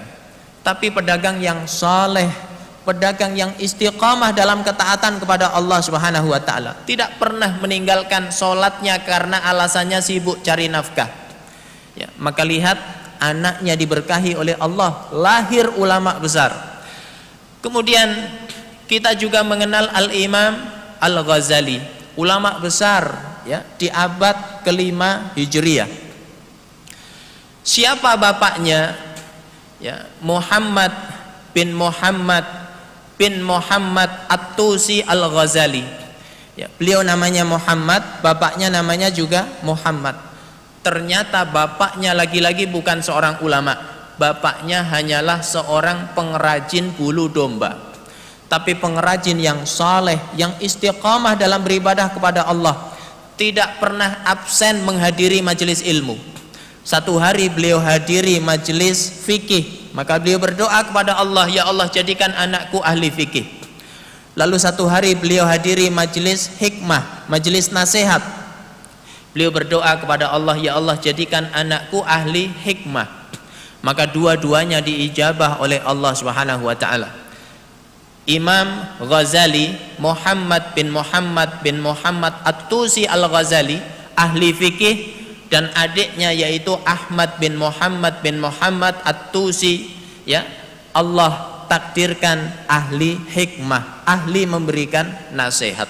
[0.69, 2.27] tapi pedagang yang saleh
[2.87, 6.75] pedagang yang istiqamah dalam ketaatan kepada Allah Subhanahu wa taala.
[6.87, 11.09] Tidak pernah meninggalkan solatnya karena alasannya sibuk cari nafkah.
[11.97, 12.79] Ya, maka lihat
[13.19, 16.81] anaknya diberkahi oleh Allah, lahir ulama besar.
[17.59, 18.07] Kemudian
[18.87, 20.55] kita juga mengenal Al-Imam
[21.03, 21.83] Al-Ghazali,
[22.15, 25.87] ulama besar ya di abad kelima Hijriah.
[27.61, 28.95] Siapa bapaknya?
[29.79, 30.91] Ya, Muhammad
[31.55, 32.43] bin Muhammad
[33.19, 35.83] bin Muhammad At-Tusi Al-Ghazali.
[36.55, 40.15] Ya, beliau namanya Muhammad, bapaknya namanya juga Muhammad.
[40.79, 43.75] Ternyata bapaknya lagi-lagi bukan seorang ulama.
[44.15, 47.91] Bapaknya hanyalah seorang pengrajin bulu domba.
[48.47, 52.91] Tapi pengrajin yang saleh, yang istiqamah dalam beribadah kepada Allah,
[53.39, 56.19] tidak pernah absen menghadiri majelis ilmu.
[56.83, 62.79] Satu hari beliau hadiri majelis fikih maka beliau berdoa kepada Allah, ya Allah jadikan anakku
[62.81, 63.45] ahli fikih.
[64.37, 68.21] Lalu satu hari beliau hadiri majelis hikmah, majelis nasihat.
[69.35, 73.09] Beliau berdoa kepada Allah, ya Allah jadikan anakku ahli hikmah.
[73.83, 77.09] Maka dua-duanya diijabah oleh Allah Subhanahu wa taala.
[78.29, 83.81] Imam Ghazali Muhammad bin Muhammad bin Muhammad At-Tusi Al-Ghazali
[84.13, 85.18] ahli fikih
[85.49, 89.89] dan adiknya yaitu Ahmad bin Muhammad bin Muhammad At-Tusi
[90.23, 90.45] ya.
[90.89, 95.89] Allah takdirkan ahli hikmah ahli memberikan nasihat.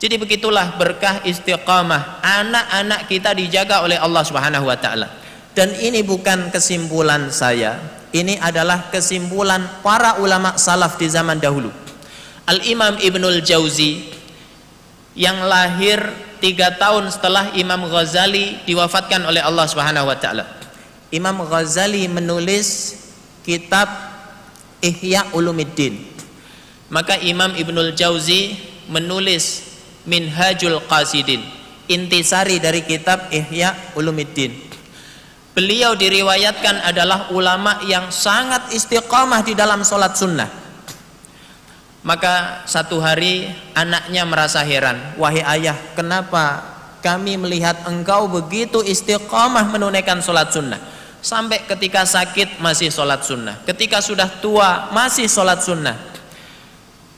[0.00, 2.24] Jadi begitulah berkah istiqamah.
[2.24, 5.12] Anak-anak kita dijaga oleh Allah Subhanahu wa taala.
[5.52, 7.76] Dan ini bukan kesimpulan saya,
[8.16, 11.68] ini adalah kesimpulan para ulama salaf di zaman dahulu.
[12.48, 14.08] Al-Imam Ibnul Jauzi
[15.12, 16.00] yang lahir
[16.40, 20.48] tiga tahun setelah Imam Ghazali diwafatkan oleh Allah Subhanahu wa taala.
[21.12, 22.96] Imam Ghazali menulis
[23.44, 23.86] kitab
[24.80, 26.00] Ihya Ulumuddin.
[26.90, 28.58] Maka Imam Ibnul Jauzi
[28.90, 29.70] menulis
[30.08, 31.44] Minhajul Qasidin,
[31.86, 34.56] intisari dari kitab Ihya Ulumuddin.
[35.52, 40.48] Beliau diriwayatkan adalah ulama yang sangat istiqamah di dalam sholat sunnah.
[42.00, 43.44] Maka satu hari
[43.76, 46.64] anaknya merasa heran, wahai ayah, kenapa
[47.04, 50.80] kami melihat engkau begitu istiqamah menunaikan sholat sunnah?
[51.20, 55.96] sampai ketika sakit masih sholat sunnah ketika sudah tua masih sholat sunnah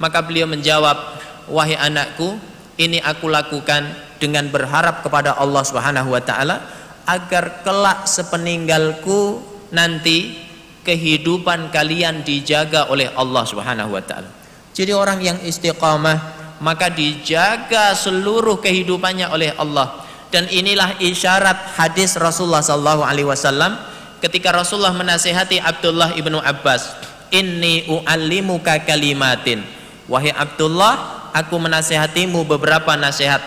[0.02, 0.98] maka beliau menjawab
[1.46, 2.34] wahai anakku
[2.78, 3.86] ini aku lakukan
[4.18, 6.62] dengan berharap kepada Allah Subhanahu wa taala
[7.06, 10.42] agar kelak sepeninggalku nanti
[10.82, 14.41] kehidupan kalian dijaga oleh Allah Subhanahu wa taala.
[14.72, 20.06] Jadi orang yang istiqamah maka dijaga seluruh kehidupannya oleh Allah.
[20.32, 23.76] Dan inilah isyarat hadis Rasulullah sallallahu alaihi wasallam
[24.24, 26.88] ketika Rasulullah menasihati Abdullah ibnu Abbas.
[27.32, 29.64] Inni u'allimuka kalimatin.
[30.08, 33.42] Wahai Abdullah aku menasihatimu beberapa nasihat.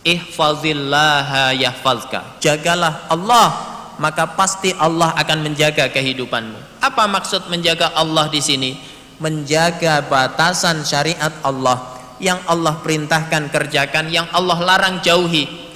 [0.00, 2.40] Ihfazillaha yahfazka.
[2.40, 3.70] Jagalah Allah
[4.00, 6.80] maka pasti Allah akan menjaga kehidupanmu.
[6.80, 8.80] Apa maksud menjaga Allah di sini
[9.20, 15.70] menjaga batasan syariat Allah yang Allah perintahkan kerjakan yang Allah larang jauhi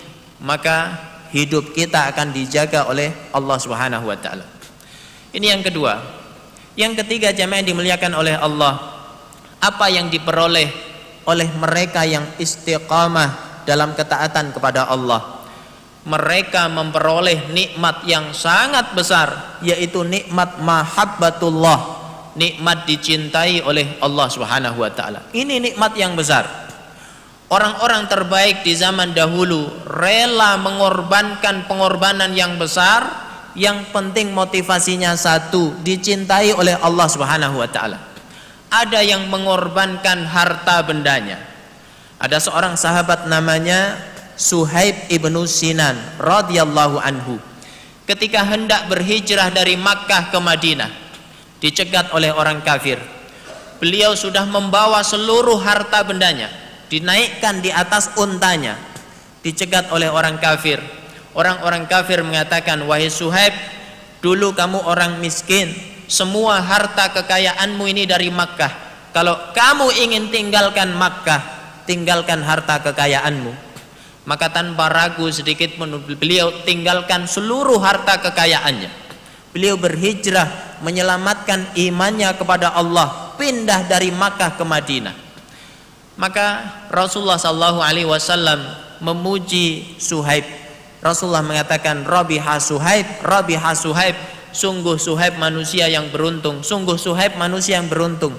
[0.44, 0.92] maka
[1.32, 4.46] hidup kita akan dijaga oleh Allah Subhanahu wa taala.
[5.34, 5.98] Ini yang kedua.
[6.74, 8.74] Yang ketiga jamaah yang dimuliakan oleh Allah,
[9.62, 10.68] apa yang diperoleh
[11.26, 15.42] oleh mereka yang istiqamah dalam ketaatan kepada Allah.
[16.04, 22.03] Mereka memperoleh nikmat yang sangat besar yaitu nikmat mahabbatullah,
[22.34, 25.26] nikmat dicintai oleh Allah Subhanahu wa taala.
[25.30, 26.66] Ini nikmat yang besar.
[27.50, 33.06] Orang-orang terbaik di zaman dahulu rela mengorbankan pengorbanan yang besar,
[33.54, 37.98] yang penting motivasinya satu, dicintai oleh Allah Subhanahu wa taala.
[38.74, 41.38] Ada yang mengorbankan harta bendanya.
[42.18, 44.02] Ada seorang sahabat namanya
[44.34, 47.38] Suhaib ibnu Sinan radhiyallahu anhu.
[48.04, 51.03] Ketika hendak berhijrah dari Makkah ke Madinah,
[51.64, 53.00] dicegat oleh orang kafir.
[53.80, 56.52] Beliau sudah membawa seluruh harta bendanya,
[56.92, 58.76] dinaikkan di atas untanya
[59.40, 60.76] dicegat oleh orang kafir.
[61.32, 63.56] Orang-orang kafir mengatakan wahai Suhaib
[64.20, 65.72] dulu kamu orang miskin.
[66.04, 68.70] Semua harta kekayaanmu ini dari Makkah.
[69.16, 71.40] Kalau kamu ingin tinggalkan Makkah
[71.88, 73.72] tinggalkan harta kekayaanmu.
[74.24, 79.03] Maka tanpa ragu sedikit pun beliau tinggalkan seluruh harta kekayaannya
[79.54, 85.24] beliau berhijrah menyelamatkan imannya kepada Allah pindah dari Makkah ke Madinah
[86.14, 86.62] maka
[86.94, 88.62] Rasulullah Shallallahu Alaihi Wasallam
[89.02, 90.46] memuji Suhaib.
[91.02, 94.16] Rasulullah mengatakan, Rabi Suhaib, Rabi Suhaib,
[94.54, 98.32] sungguh Suhaib manusia yang beruntung, sungguh Suhaib manusia yang beruntung.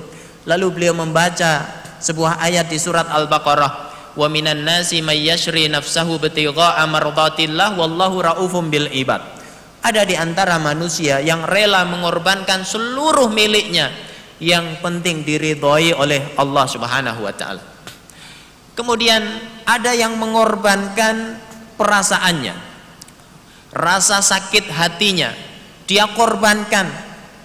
[0.50, 1.68] Lalu beliau membaca
[2.02, 8.72] sebuah ayat di surat Al-Baqarah, wa minan nasi may yashri nafsahu batigha'a mardatillah wallahu raufum
[8.72, 9.35] bil ibad.
[9.86, 13.94] Ada di antara manusia yang rela mengorbankan seluruh miliknya
[14.42, 17.62] yang penting diridhoi oleh Allah Subhanahu wa taala.
[18.74, 19.22] Kemudian
[19.62, 21.38] ada yang mengorbankan
[21.78, 22.74] perasaannya.
[23.78, 25.30] Rasa sakit hatinya
[25.86, 26.90] dia korbankan,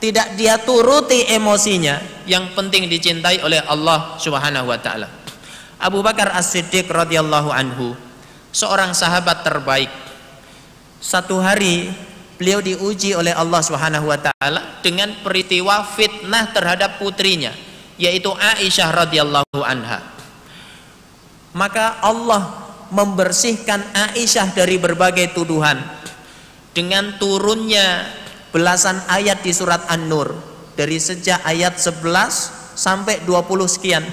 [0.00, 5.12] tidak dia turuti emosinya, yang penting dicintai oleh Allah Subhanahu wa taala.
[5.76, 7.92] Abu Bakar As-Siddiq radhiyallahu anhu,
[8.48, 9.92] seorang sahabat terbaik.
[11.00, 11.88] Satu hari
[12.40, 17.52] beliau diuji oleh Allah Subhanahu wa taala dengan peristiwa fitnah terhadap putrinya
[18.00, 20.00] yaitu Aisyah radhiyallahu anha.
[21.52, 25.76] Maka Allah membersihkan Aisyah dari berbagai tuduhan
[26.72, 28.08] dengan turunnya
[28.56, 30.32] belasan ayat di surat An-Nur
[30.80, 32.00] dari sejak ayat 11
[32.72, 33.36] sampai 20
[33.68, 34.04] sekian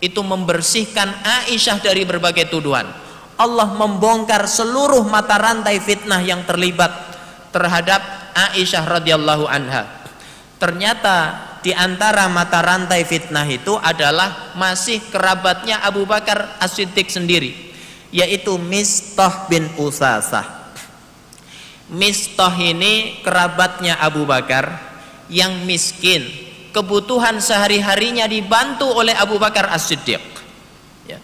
[0.00, 1.12] itu membersihkan
[1.44, 2.88] Aisyah dari berbagai tuduhan.
[3.36, 7.15] Allah membongkar seluruh mata rantai fitnah yang terlibat
[7.56, 8.04] terhadap
[8.36, 9.88] Aisyah radhiyallahu anha.
[10.60, 11.16] Ternyata
[11.64, 17.72] di antara mata rantai fitnah itu adalah masih kerabatnya Abu Bakar As-Siddiq sendiri,
[18.12, 20.68] yaitu Mistah bin Usasah.
[21.88, 24.76] Mistah ini kerabatnya Abu Bakar
[25.32, 26.28] yang miskin,
[26.76, 30.20] kebutuhan sehari-harinya dibantu oleh Abu Bakar As-Siddiq.
[31.08, 31.18] Ya.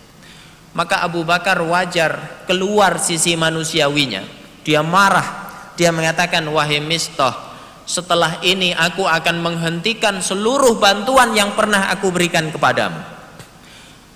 [0.73, 4.25] Maka Abu Bakar wajar keluar sisi manusiawinya.
[4.63, 5.43] Dia marah
[5.79, 7.53] dia mengatakan wahai Mistah
[7.83, 13.03] setelah ini aku akan menghentikan seluruh bantuan yang pernah aku berikan kepadamu.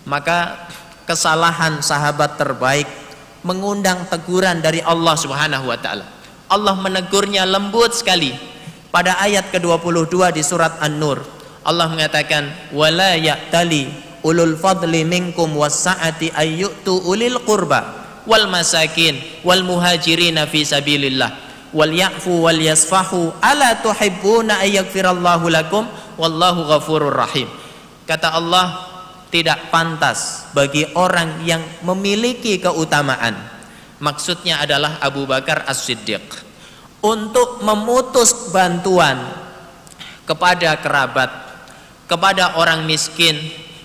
[0.07, 0.71] Maka
[1.03, 2.87] kesalahan sahabat terbaik
[3.43, 6.07] mengundang teguran dari Allah Subhanahu wa taala.
[6.47, 8.35] Allah menegurnya lembut sekali.
[8.95, 11.21] Pada ayat ke-22 di surat An-Nur
[11.67, 13.91] Allah mengatakan wala ya'tali
[14.23, 21.46] ulul fadli minkum was-sa'ati ayyutu ulil qurba wal masakin wal muhajirin fi sabilillah
[21.77, 25.85] wal ya'fu wal yasfahu ala tuhibbuna ayyaghfirallahu lakum
[26.17, 27.45] wallahu ghafurur rahim
[28.09, 28.81] kata Allah
[29.29, 33.37] tidak pantas bagi orang yang memiliki keutamaan
[34.01, 36.25] maksudnya adalah Abu Bakar As-Siddiq
[37.05, 39.21] untuk memutus bantuan
[40.27, 41.31] kepada kerabat,
[42.11, 43.39] kepada orang miskin,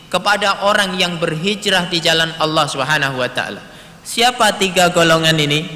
[0.09, 3.61] kepada orang yang berhijrah di jalan Allah Subhanahu wa taala.
[4.01, 5.69] Siapa tiga golongan ini?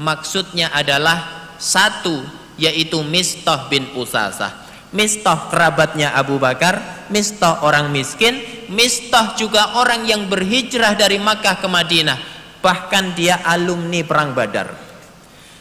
[0.00, 2.24] Maksudnya adalah satu
[2.56, 4.68] yaitu Mistah bin Usasah.
[4.96, 8.40] Mistah kerabatnya Abu Bakar, Mistah orang miskin,
[8.72, 12.18] Mistah juga orang yang berhijrah dari Makkah ke Madinah.
[12.64, 14.72] Bahkan dia alumni perang Badar.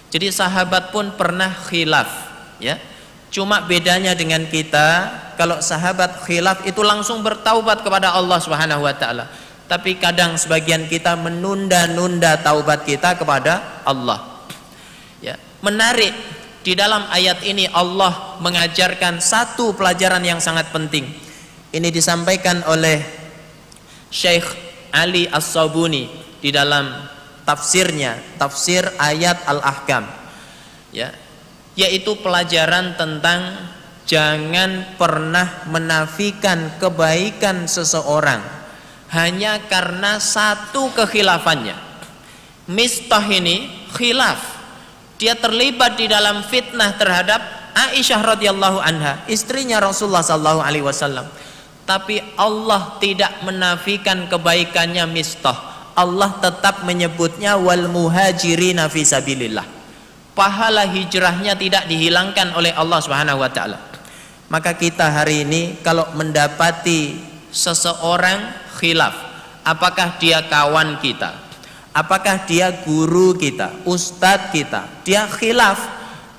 [0.09, 2.09] Jadi sahabat pun pernah khilaf,
[2.57, 2.81] ya.
[3.29, 9.29] Cuma bedanya dengan kita, kalau sahabat khilaf itu langsung bertaubat kepada Allah Subhanahu wa taala.
[9.69, 14.41] Tapi kadang sebagian kita menunda-nunda taubat kita kepada Allah.
[15.21, 16.09] Ya, menarik
[16.65, 21.05] di dalam ayat ini Allah mengajarkan satu pelajaran yang sangat penting.
[21.69, 22.97] Ini disampaikan oleh
[24.09, 24.49] Syekh
[24.89, 26.09] Ali As-Sabuni
[26.41, 26.89] di dalam
[27.45, 30.09] tafsirnya, tafsir ayat Al-Ahkam.
[30.89, 31.13] Ya.
[31.77, 33.69] Yaitu pelajaran tentang
[34.09, 38.58] jangan pernah menafikan kebaikan seseorang
[39.09, 41.77] hanya karena satu kekhilafannya.
[42.69, 44.61] Mistah ini khilaf.
[45.19, 47.41] Dia terlibat di dalam fitnah terhadap
[47.75, 51.27] Aisyah radhiyallahu anha, istrinya Rasulullah sallallahu alaihi wasallam.
[51.83, 59.67] Tapi Allah tidak menafikan kebaikannya Mistah Allah tetap menyebutnya wal muhajirina fi sabilillah.
[60.31, 63.75] Pahala hijrahnya tidak dihilangkan oleh Allah Subhanahu wa taala.
[64.47, 67.19] Maka kita hari ini kalau mendapati
[67.51, 69.11] seseorang khilaf,
[69.67, 71.35] apakah dia kawan kita?
[71.91, 74.87] Apakah dia guru kita, ustadz kita?
[75.03, 75.75] Dia khilaf,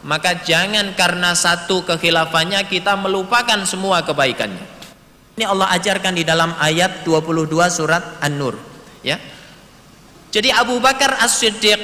[0.00, 4.64] maka jangan karena satu kekhilafannya kita melupakan semua kebaikannya.
[5.36, 8.56] Ini Allah ajarkan di dalam ayat 22 surat An-Nur,
[9.04, 9.20] ya.
[10.30, 11.80] Jadi Abu Bakar As-Siddiq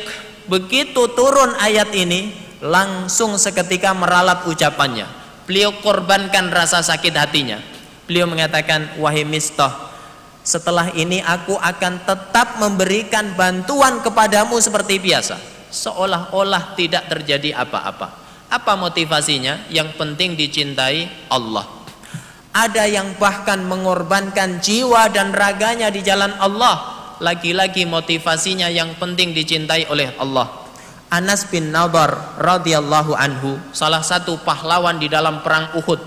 [0.47, 2.31] begitu turun ayat ini
[2.63, 5.05] langsung seketika meralat ucapannya.
[5.45, 7.59] Beliau korbankan rasa sakit hatinya.
[8.07, 9.86] Beliau mengatakan, "Wahai Mistah,
[10.47, 15.35] setelah ini aku akan tetap memberikan bantuan kepadamu seperti biasa,
[15.75, 19.67] seolah-olah tidak terjadi apa-apa." Apa motivasinya?
[19.75, 21.67] Yang penting dicintai Allah.
[22.55, 29.89] Ada yang bahkan mengorbankan jiwa dan raganya di jalan Allah lagi-lagi motivasinya yang penting dicintai
[29.89, 30.69] oleh Allah.
[31.07, 36.01] Anas bin Nadar radhiyallahu anhu, salah satu pahlawan di dalam perang Uhud.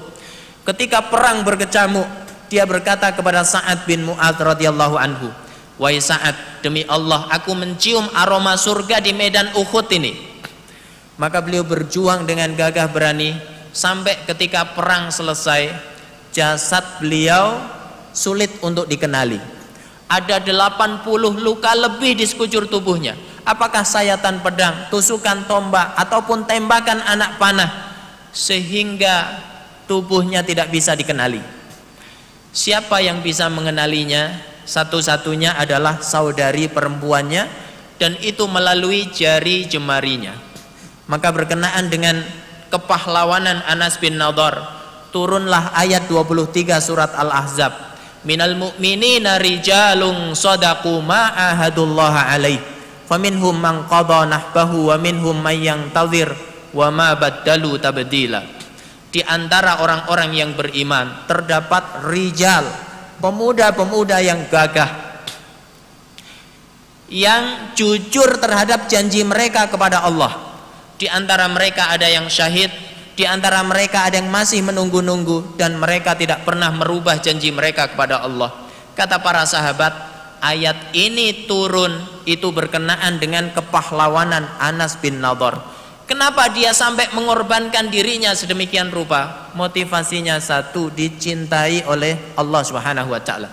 [0.68, 2.06] Ketika perang berkecamuk,
[2.50, 5.30] dia berkata kepada Sa'ad bin Mu'ad radhiyallahu anhu,
[5.78, 10.18] "Wahai Sa'ad, demi Allah aku mencium aroma surga di medan Uhud ini."
[11.16, 13.38] Maka beliau berjuang dengan gagah berani
[13.72, 15.70] sampai ketika perang selesai,
[16.34, 17.62] jasad beliau
[18.12, 19.60] sulit untuk dikenali
[20.10, 21.06] ada 80
[21.38, 23.14] luka lebih di sekujur tubuhnya.
[23.45, 27.70] Apakah sayatan pedang, tusukan tombak, ataupun tembakan anak panah
[28.34, 29.38] sehingga
[29.86, 31.41] tubuhnya tidak bisa dikenali.
[32.50, 34.50] Siapa yang bisa mengenalinya?
[34.70, 37.50] Satu-satunya adalah saudari perempuannya
[37.97, 40.38] dan itu melalui jari jemarinya.
[41.10, 42.22] Maka berkenaan dengan
[42.70, 44.62] kepahlawanan Anas bin Nadar,
[45.10, 47.89] turunlah ayat 23 surat Al-Ahzab
[48.24, 52.60] minal mu'minina rijalun sadaqu ma ahadullah alaih
[53.08, 56.28] faminhum man qada nahbahu wa minhum man yantazir
[56.76, 58.59] wa ma baddalu tabdila
[59.10, 62.66] di antara orang-orang yang beriman terdapat rijal
[63.20, 65.10] pemuda-pemuda yang gagah
[67.10, 70.49] yang jujur terhadap janji mereka kepada Allah
[71.01, 72.70] di antara mereka ada yang syahid
[73.20, 78.24] di antara mereka ada yang masih menunggu-nunggu dan mereka tidak pernah merubah janji mereka kepada
[78.24, 78.47] Allah.
[78.95, 79.91] Kata para sahabat,
[80.39, 85.60] ayat ini turun itu berkenaan dengan kepahlawanan Anas bin Nadar.
[86.10, 89.53] Kenapa dia sampai mengorbankan dirinya sedemikian rupa?
[89.53, 93.45] Motivasinya satu, dicintai oleh Allah Subhanahu wa taala.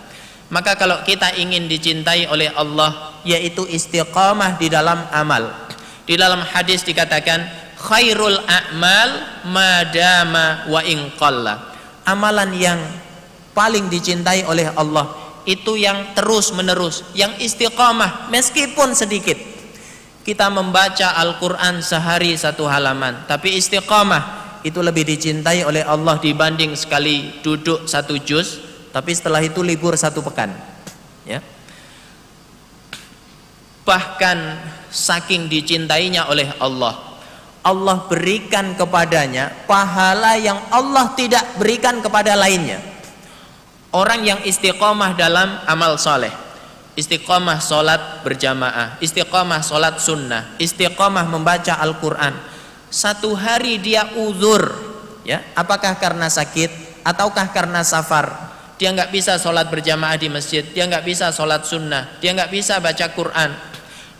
[0.48, 5.68] Maka kalau kita ingin dicintai oleh Allah yaitu istiqamah di dalam amal.
[6.08, 7.44] Di dalam hadis dikatakan
[7.76, 9.10] khairul a'mal
[9.52, 11.12] madama wa in
[12.08, 12.80] Amalan yang
[13.52, 15.12] paling dicintai oleh Allah
[15.44, 19.55] itu yang terus menerus, yang istiqamah meskipun sedikit.
[20.26, 27.38] Kita membaca Al-Quran sehari satu halaman, tapi istiqamah itu lebih dicintai oleh Allah dibanding sekali
[27.46, 28.58] duduk satu juz,
[28.90, 30.50] tapi setelah itu libur satu pekan.
[31.22, 31.38] Ya.
[33.86, 34.38] Bahkan
[34.90, 36.98] saking dicintainya oleh Allah,
[37.62, 42.82] Allah berikan kepadanya pahala yang Allah tidak berikan kepada lainnya
[43.96, 46.45] Orang yang istiqomah dalam amal soleh
[46.96, 48.96] Istiqomah solat berjamaah.
[49.04, 50.56] Istiqomah solat sunnah.
[50.56, 52.32] Istiqomah membaca Al-Quran.
[52.88, 54.64] Satu hari dia uzur
[55.26, 58.56] ya, Apakah karena sakit Ataukah karena safar?
[58.80, 60.64] Dia nggak bisa solat berjamaah di masjid.
[60.64, 62.18] Dia nggak bisa solat sunnah.
[62.18, 63.50] Dia nggak bisa baca Quran.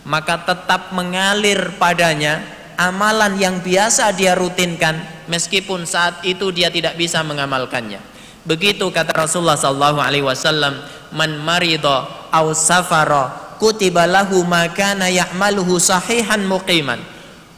[0.07, 2.39] Maka tetap mengalir padanya
[2.77, 5.01] Amalan yang biasa dia rutinkan
[5.33, 8.16] Meskipun saat itu dia tidak bisa mengamalkannya
[8.47, 10.78] Begitu kata Rasulullah sallallahu alaihi wasallam,
[11.11, 17.03] "Man marida aw safara kutiba lahu ma kana ya'maluhu sahihan muqiman."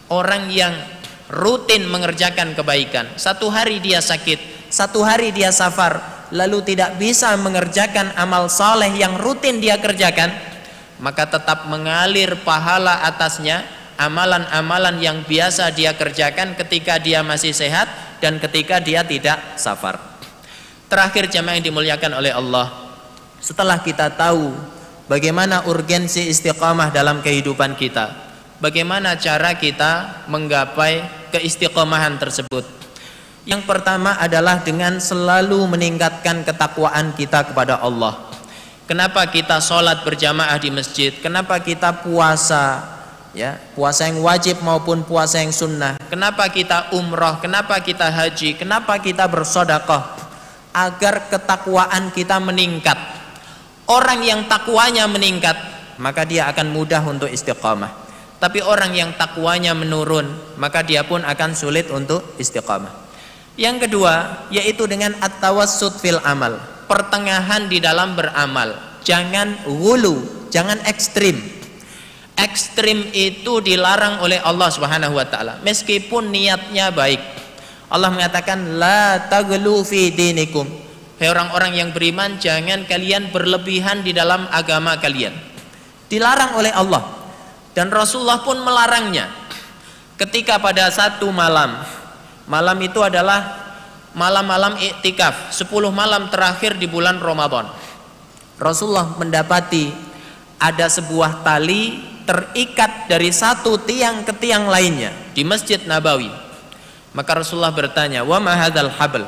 [0.08, 0.72] Orang yang
[1.28, 6.00] rutin mengerjakan kebaikan, satu hari dia sakit, satu hari dia safar,
[6.32, 10.32] lalu tidak bisa mengerjakan amal saleh yang rutin dia kerjakan,
[11.04, 13.60] maka tetap mengalir pahala atasnya
[14.00, 17.92] amalan-amalan yang biasa dia kerjakan ketika dia masih sehat
[18.24, 20.07] dan ketika dia tidak safar.
[20.88, 22.72] Terakhir jamaah yang dimuliakan oleh Allah.
[23.38, 24.50] Setelah kita tahu
[25.08, 28.28] Bagaimana urgensi istiqamah dalam kehidupan kita
[28.58, 32.66] Bagaimana cara kita menggapai keistiqomahan tersebut.
[33.46, 38.18] Yang pertama adalah dengan selalu meningkatkan ketakwaan kita kepada Allah.
[38.90, 41.14] Kenapa kita sholat berjamaah di masjid?
[41.22, 42.98] Kenapa kita puasa
[43.30, 45.94] ya puasa yang wajib maupun puasa yang sunnah?
[46.10, 47.38] Kenapa kita umroh?
[47.38, 48.58] Kenapa kita haji?
[48.58, 50.27] Kenapa kita bersodakoh
[50.78, 52.94] agar ketakwaan kita meningkat.
[53.88, 55.56] Orang yang takwanya meningkat,
[55.98, 58.06] maka dia akan mudah untuk istiqamah.
[58.38, 63.10] Tapi orang yang takwanya menurun, maka dia pun akan sulit untuk istiqamah.
[63.58, 66.62] Yang kedua, yaitu dengan at-tawassut fil amal.
[66.86, 69.02] Pertengahan di dalam beramal.
[69.02, 71.34] Jangan wulu, jangan ekstrim.
[72.38, 77.18] Ekstrim itu dilarang oleh Allah Subhanahu wa taala meskipun niatnya baik.
[77.88, 80.68] Allah mengatakan la taglu fi dinikum.
[81.18, 85.34] Hai orang-orang yang beriman, jangan kalian berlebihan di dalam agama kalian.
[86.06, 87.02] Dilarang oleh Allah.
[87.74, 89.26] Dan Rasulullah pun melarangnya.
[90.14, 91.80] Ketika pada satu malam,
[92.46, 93.66] malam itu adalah
[94.14, 97.70] malam-malam iktikaf, 10 malam terakhir di bulan Ramadan.
[98.58, 99.90] Rasulullah mendapati
[100.58, 106.47] ada sebuah tali terikat dari satu tiang ke tiang lainnya di Masjid Nabawi
[107.18, 109.26] maka Rasulullah bertanya, "Wa ma hadzal habl?"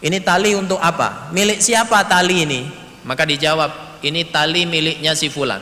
[0.00, 1.28] Ini tali untuk apa?
[1.36, 2.60] Milik siapa tali ini?
[3.04, 5.60] Maka dijawab, "Ini tali miliknya si fulan."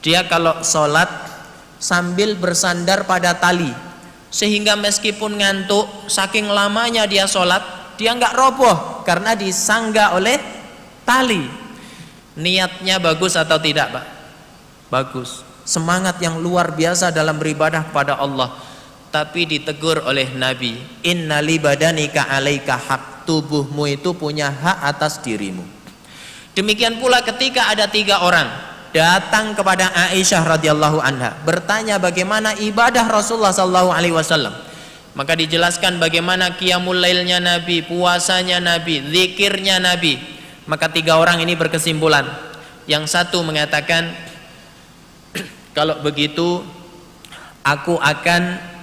[0.00, 1.08] Dia kalau sholat
[1.76, 3.68] sambil bersandar pada tali
[4.32, 7.60] sehingga meskipun ngantuk saking lamanya dia sholat
[8.00, 10.36] dia nggak roboh karena disangga oleh
[11.04, 11.44] tali
[12.36, 14.06] niatnya bagus atau tidak pak
[14.92, 18.56] bagus semangat yang luar biasa dalam beribadah kepada Allah
[19.10, 20.76] tapi ditegur oleh Nabi
[21.06, 25.64] inna li badanika alaika hak tubuhmu itu punya hak atas dirimu.
[26.56, 28.48] Demikian pula ketika ada tiga orang
[28.94, 34.56] datang kepada Aisyah radhiyallahu anha bertanya bagaimana ibadah Rasulullah sallallahu alaihi wasallam.
[35.16, 40.20] Maka dijelaskan bagaimana qiyamul lailnya Nabi puasanya Nabi zikirnya Nabi.
[40.68, 42.24] Maka tiga orang ini berkesimpulan.
[42.84, 44.12] Yang satu mengatakan
[45.76, 46.60] kalau begitu
[47.64, 48.75] aku akan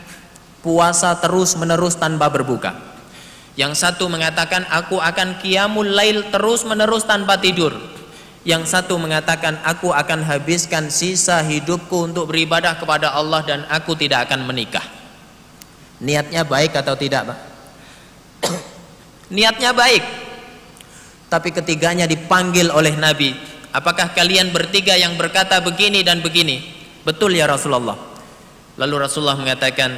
[0.64, 2.74] puasa terus menerus tanpa berbuka.
[3.54, 7.76] Yang satu mengatakan aku akan qiyamul lail terus menerus tanpa tidur.
[8.48, 14.26] Yang satu mengatakan aku akan habiskan sisa hidupku untuk beribadah kepada Allah dan aku tidak
[14.32, 14.84] akan menikah.
[16.02, 17.40] Niatnya baik atau tidak Pak?
[19.36, 20.04] niatnya baik.
[21.30, 26.62] Tapi ketiganya dipanggil oleh Nabi apakah kalian bertiga yang berkata begini dan begini?
[27.04, 27.98] Betul ya Rasulullah.
[28.78, 29.98] Lalu Rasulullah mengatakan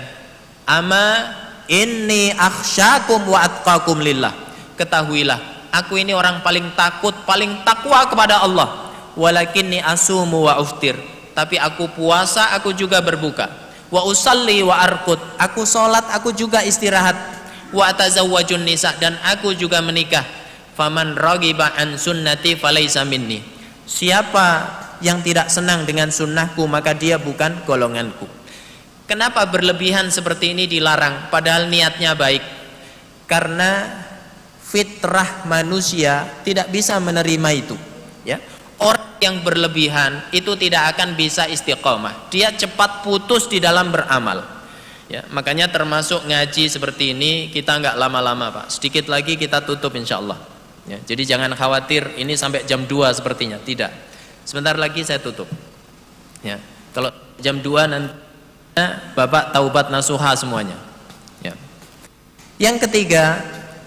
[0.65, 1.33] ama
[1.69, 4.33] inni akhsyakum wa atqakum lillah.
[4.75, 8.91] Ketahuilah aku ini orang paling takut paling takwa kepada Allah.
[9.15, 10.99] Walakinni asumu wa uftir.
[11.31, 13.47] Tapi aku puasa aku juga berbuka.
[13.87, 15.19] Wa usalli wa arkut.
[15.39, 17.15] Aku salat aku juga istirahat.
[17.71, 20.27] Wa atazawwajun nisa dan aku juga menikah.
[20.75, 23.39] Faman ragiba an sunnati falaisa minni.
[23.87, 28.44] Siapa yang tidak senang dengan sunnahku maka dia bukan golonganku
[29.05, 32.41] Kenapa berlebihan seperti ini dilarang padahal niatnya baik?
[33.29, 33.85] Karena
[34.65, 37.77] fitrah manusia tidak bisa menerima itu,
[38.25, 38.41] ya.
[38.81, 42.27] Orang yang berlebihan itu tidak akan bisa istiqomah.
[42.33, 44.43] Dia cepat putus di dalam beramal.
[45.05, 48.73] Ya, makanya termasuk ngaji seperti ini kita nggak lama-lama pak.
[48.73, 50.41] Sedikit lagi kita tutup insya Allah.
[50.89, 53.61] Ya, jadi jangan khawatir ini sampai jam 2 sepertinya.
[53.61, 53.91] Tidak.
[54.49, 55.45] Sebentar lagi saya tutup.
[56.41, 56.57] Ya,
[56.91, 58.24] kalau jam 2 nanti
[59.15, 60.75] Bapak taubat nasuha semuanya.
[61.39, 61.55] Ya.
[62.59, 63.39] Yang ketiga,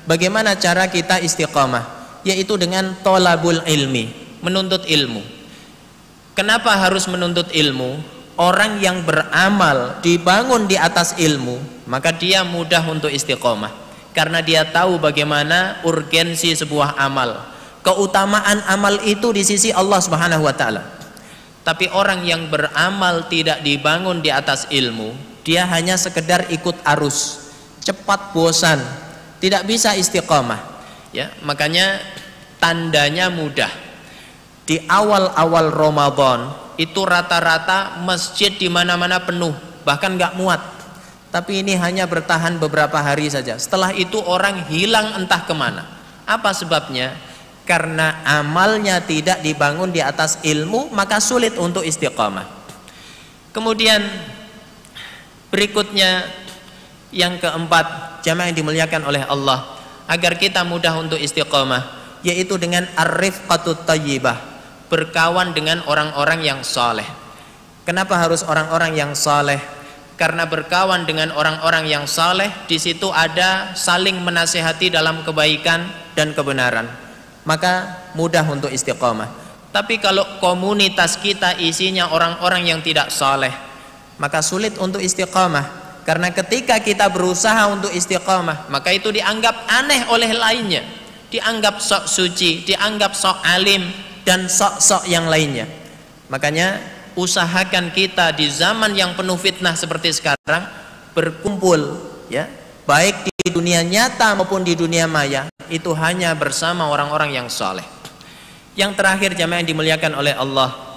[0.09, 1.85] bagaimana cara kita istiqamah?
[2.25, 4.09] Yaitu dengan tolabul ilmi,
[4.41, 5.21] menuntut ilmu.
[6.33, 8.01] Kenapa harus menuntut ilmu?
[8.41, 13.75] Orang yang beramal dibangun di atas ilmu, maka dia mudah untuk istiqomah.
[14.17, 17.45] Karena dia tahu bagaimana urgensi sebuah amal.
[17.85, 20.98] Keutamaan amal itu di sisi Allah Subhanahu wa taala.
[21.69, 25.13] Tapi orang yang beramal tidak dibangun di atas ilmu,
[25.45, 27.53] dia hanya sekedar ikut arus,
[27.85, 28.81] cepat bosan,
[29.37, 30.65] tidak bisa istiqomah.
[31.13, 32.01] Ya, makanya
[32.57, 33.69] tandanya mudah.
[34.65, 39.53] Di awal-awal Ramadan itu rata-rata masjid di mana-mana penuh,
[39.85, 40.65] bahkan nggak muat.
[41.29, 43.61] Tapi ini hanya bertahan beberapa hari saja.
[43.61, 45.85] Setelah itu orang hilang entah ke mana.
[46.25, 47.28] Apa sebabnya?
[47.69, 52.49] Karena amalnya tidak dibangun di atas ilmu maka sulit untuk istiqamah.
[53.53, 54.01] Kemudian
[55.53, 56.25] berikutnya
[57.13, 59.77] yang keempat jamaah yang dimuliakan oleh Allah
[60.09, 64.41] agar kita mudah untuk istiqamah yaitu dengan arifqatut tayyibah
[64.89, 67.05] berkawan dengan orang-orang yang saleh.
[67.85, 69.61] Kenapa harus orang-orang yang saleh?
[70.17, 75.85] Karena berkawan dengan orang-orang yang saleh di situ ada saling menasehati dalam kebaikan
[76.17, 77.08] dan kebenaran
[77.49, 79.33] maka mudah untuk istiqomah.
[79.73, 83.53] Tapi kalau komunitas kita isinya orang-orang yang tidak soleh,
[84.21, 85.89] maka sulit untuk istiqomah.
[86.05, 90.85] Karena ketika kita berusaha untuk istiqomah, maka itu dianggap aneh oleh lainnya.
[91.33, 93.85] Dianggap sok suci, dianggap sok alim,
[94.29, 95.65] dan sok-sok yang lainnya.
[96.29, 96.81] Makanya
[97.17, 100.69] usahakan kita di zaman yang penuh fitnah seperti sekarang
[101.17, 101.97] berkumpul
[102.29, 102.45] ya
[102.89, 107.85] baik di dunia nyata maupun di dunia maya itu hanya bersama orang-orang yang soleh
[108.81, 110.89] yang terakhir jamaah yang dimuliakan oleh Allah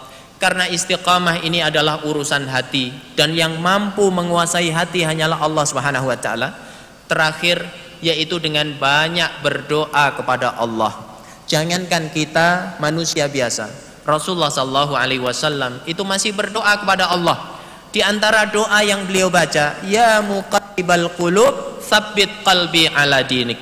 [0.42, 6.18] karena istiqamah ini adalah urusan hati dan yang mampu menguasai hati hanyalah Allah Subhanahu wa
[6.18, 6.58] taala.
[7.06, 7.62] Terakhir
[8.02, 10.98] yaitu dengan banyak berdoa kepada Allah.
[11.46, 13.70] Jangankan kita manusia biasa
[14.02, 17.62] Rasulullah sallallahu alaihi wasallam itu masih berdoa kepada Allah.
[17.94, 23.58] Di antara doa yang beliau baca ya muqallibal qulub tsabbit qalbi ala dinik.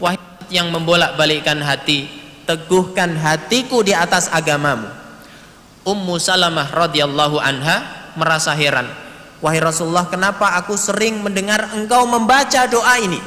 [0.00, 2.08] Wahai yang membolak-balikkan hati
[2.48, 4.88] teguhkan hatiku di atas agamamu.
[5.84, 8.88] Ummu Salamah radhiyallahu anha merasa heran.
[9.44, 13.20] Wahai Rasulullah kenapa aku sering mendengar engkau membaca doa ini?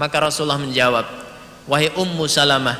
[0.00, 1.06] Maka Rasulullah menjawab
[1.68, 2.74] wahai Ummu Salamah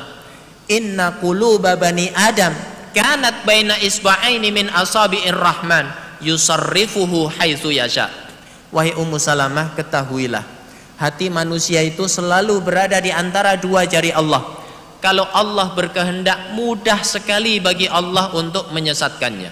[0.67, 2.51] inna quluba bani Adam
[2.91, 5.87] kanat baina isba'aini min asabi'ir rahman
[6.19, 8.11] yusarrifuhu haitsu yasha.
[8.73, 10.52] Wahai Ummu Salamah ketahuilah
[10.97, 14.45] Hati manusia itu selalu berada di antara dua jari Allah.
[15.03, 19.51] Kalau Allah berkehendak mudah sekali bagi Allah untuk menyesatkannya.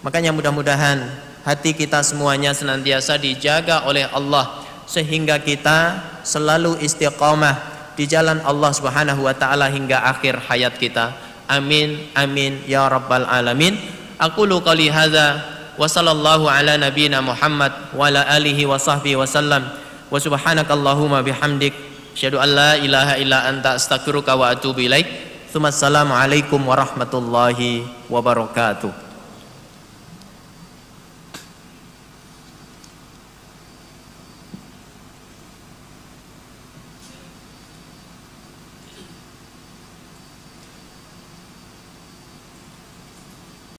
[0.00, 1.04] Makanya mudah-mudahan
[1.44, 9.26] hati kita semuanya senantiasa dijaga oleh Allah sehingga kita selalu istiqamah di jalan Allah Subhanahu
[9.26, 11.12] wa taala hingga akhir hayat kita.
[11.50, 13.76] Amin amin ya rabbal alamin.
[14.16, 15.42] Aku qali hadza
[15.76, 19.66] wa sallallahu ala nabiyyina Muhammad wa alihi wa sahbihi wasallam
[20.08, 21.72] wa subhanaka allahumma bihamdik
[22.16, 25.06] asyhadu an la ilaha illa anta astaghfiruka wa atubu ilaik.
[25.48, 27.82] Assalamualaikum warahmatullahi
[28.12, 29.07] wabarakatuh.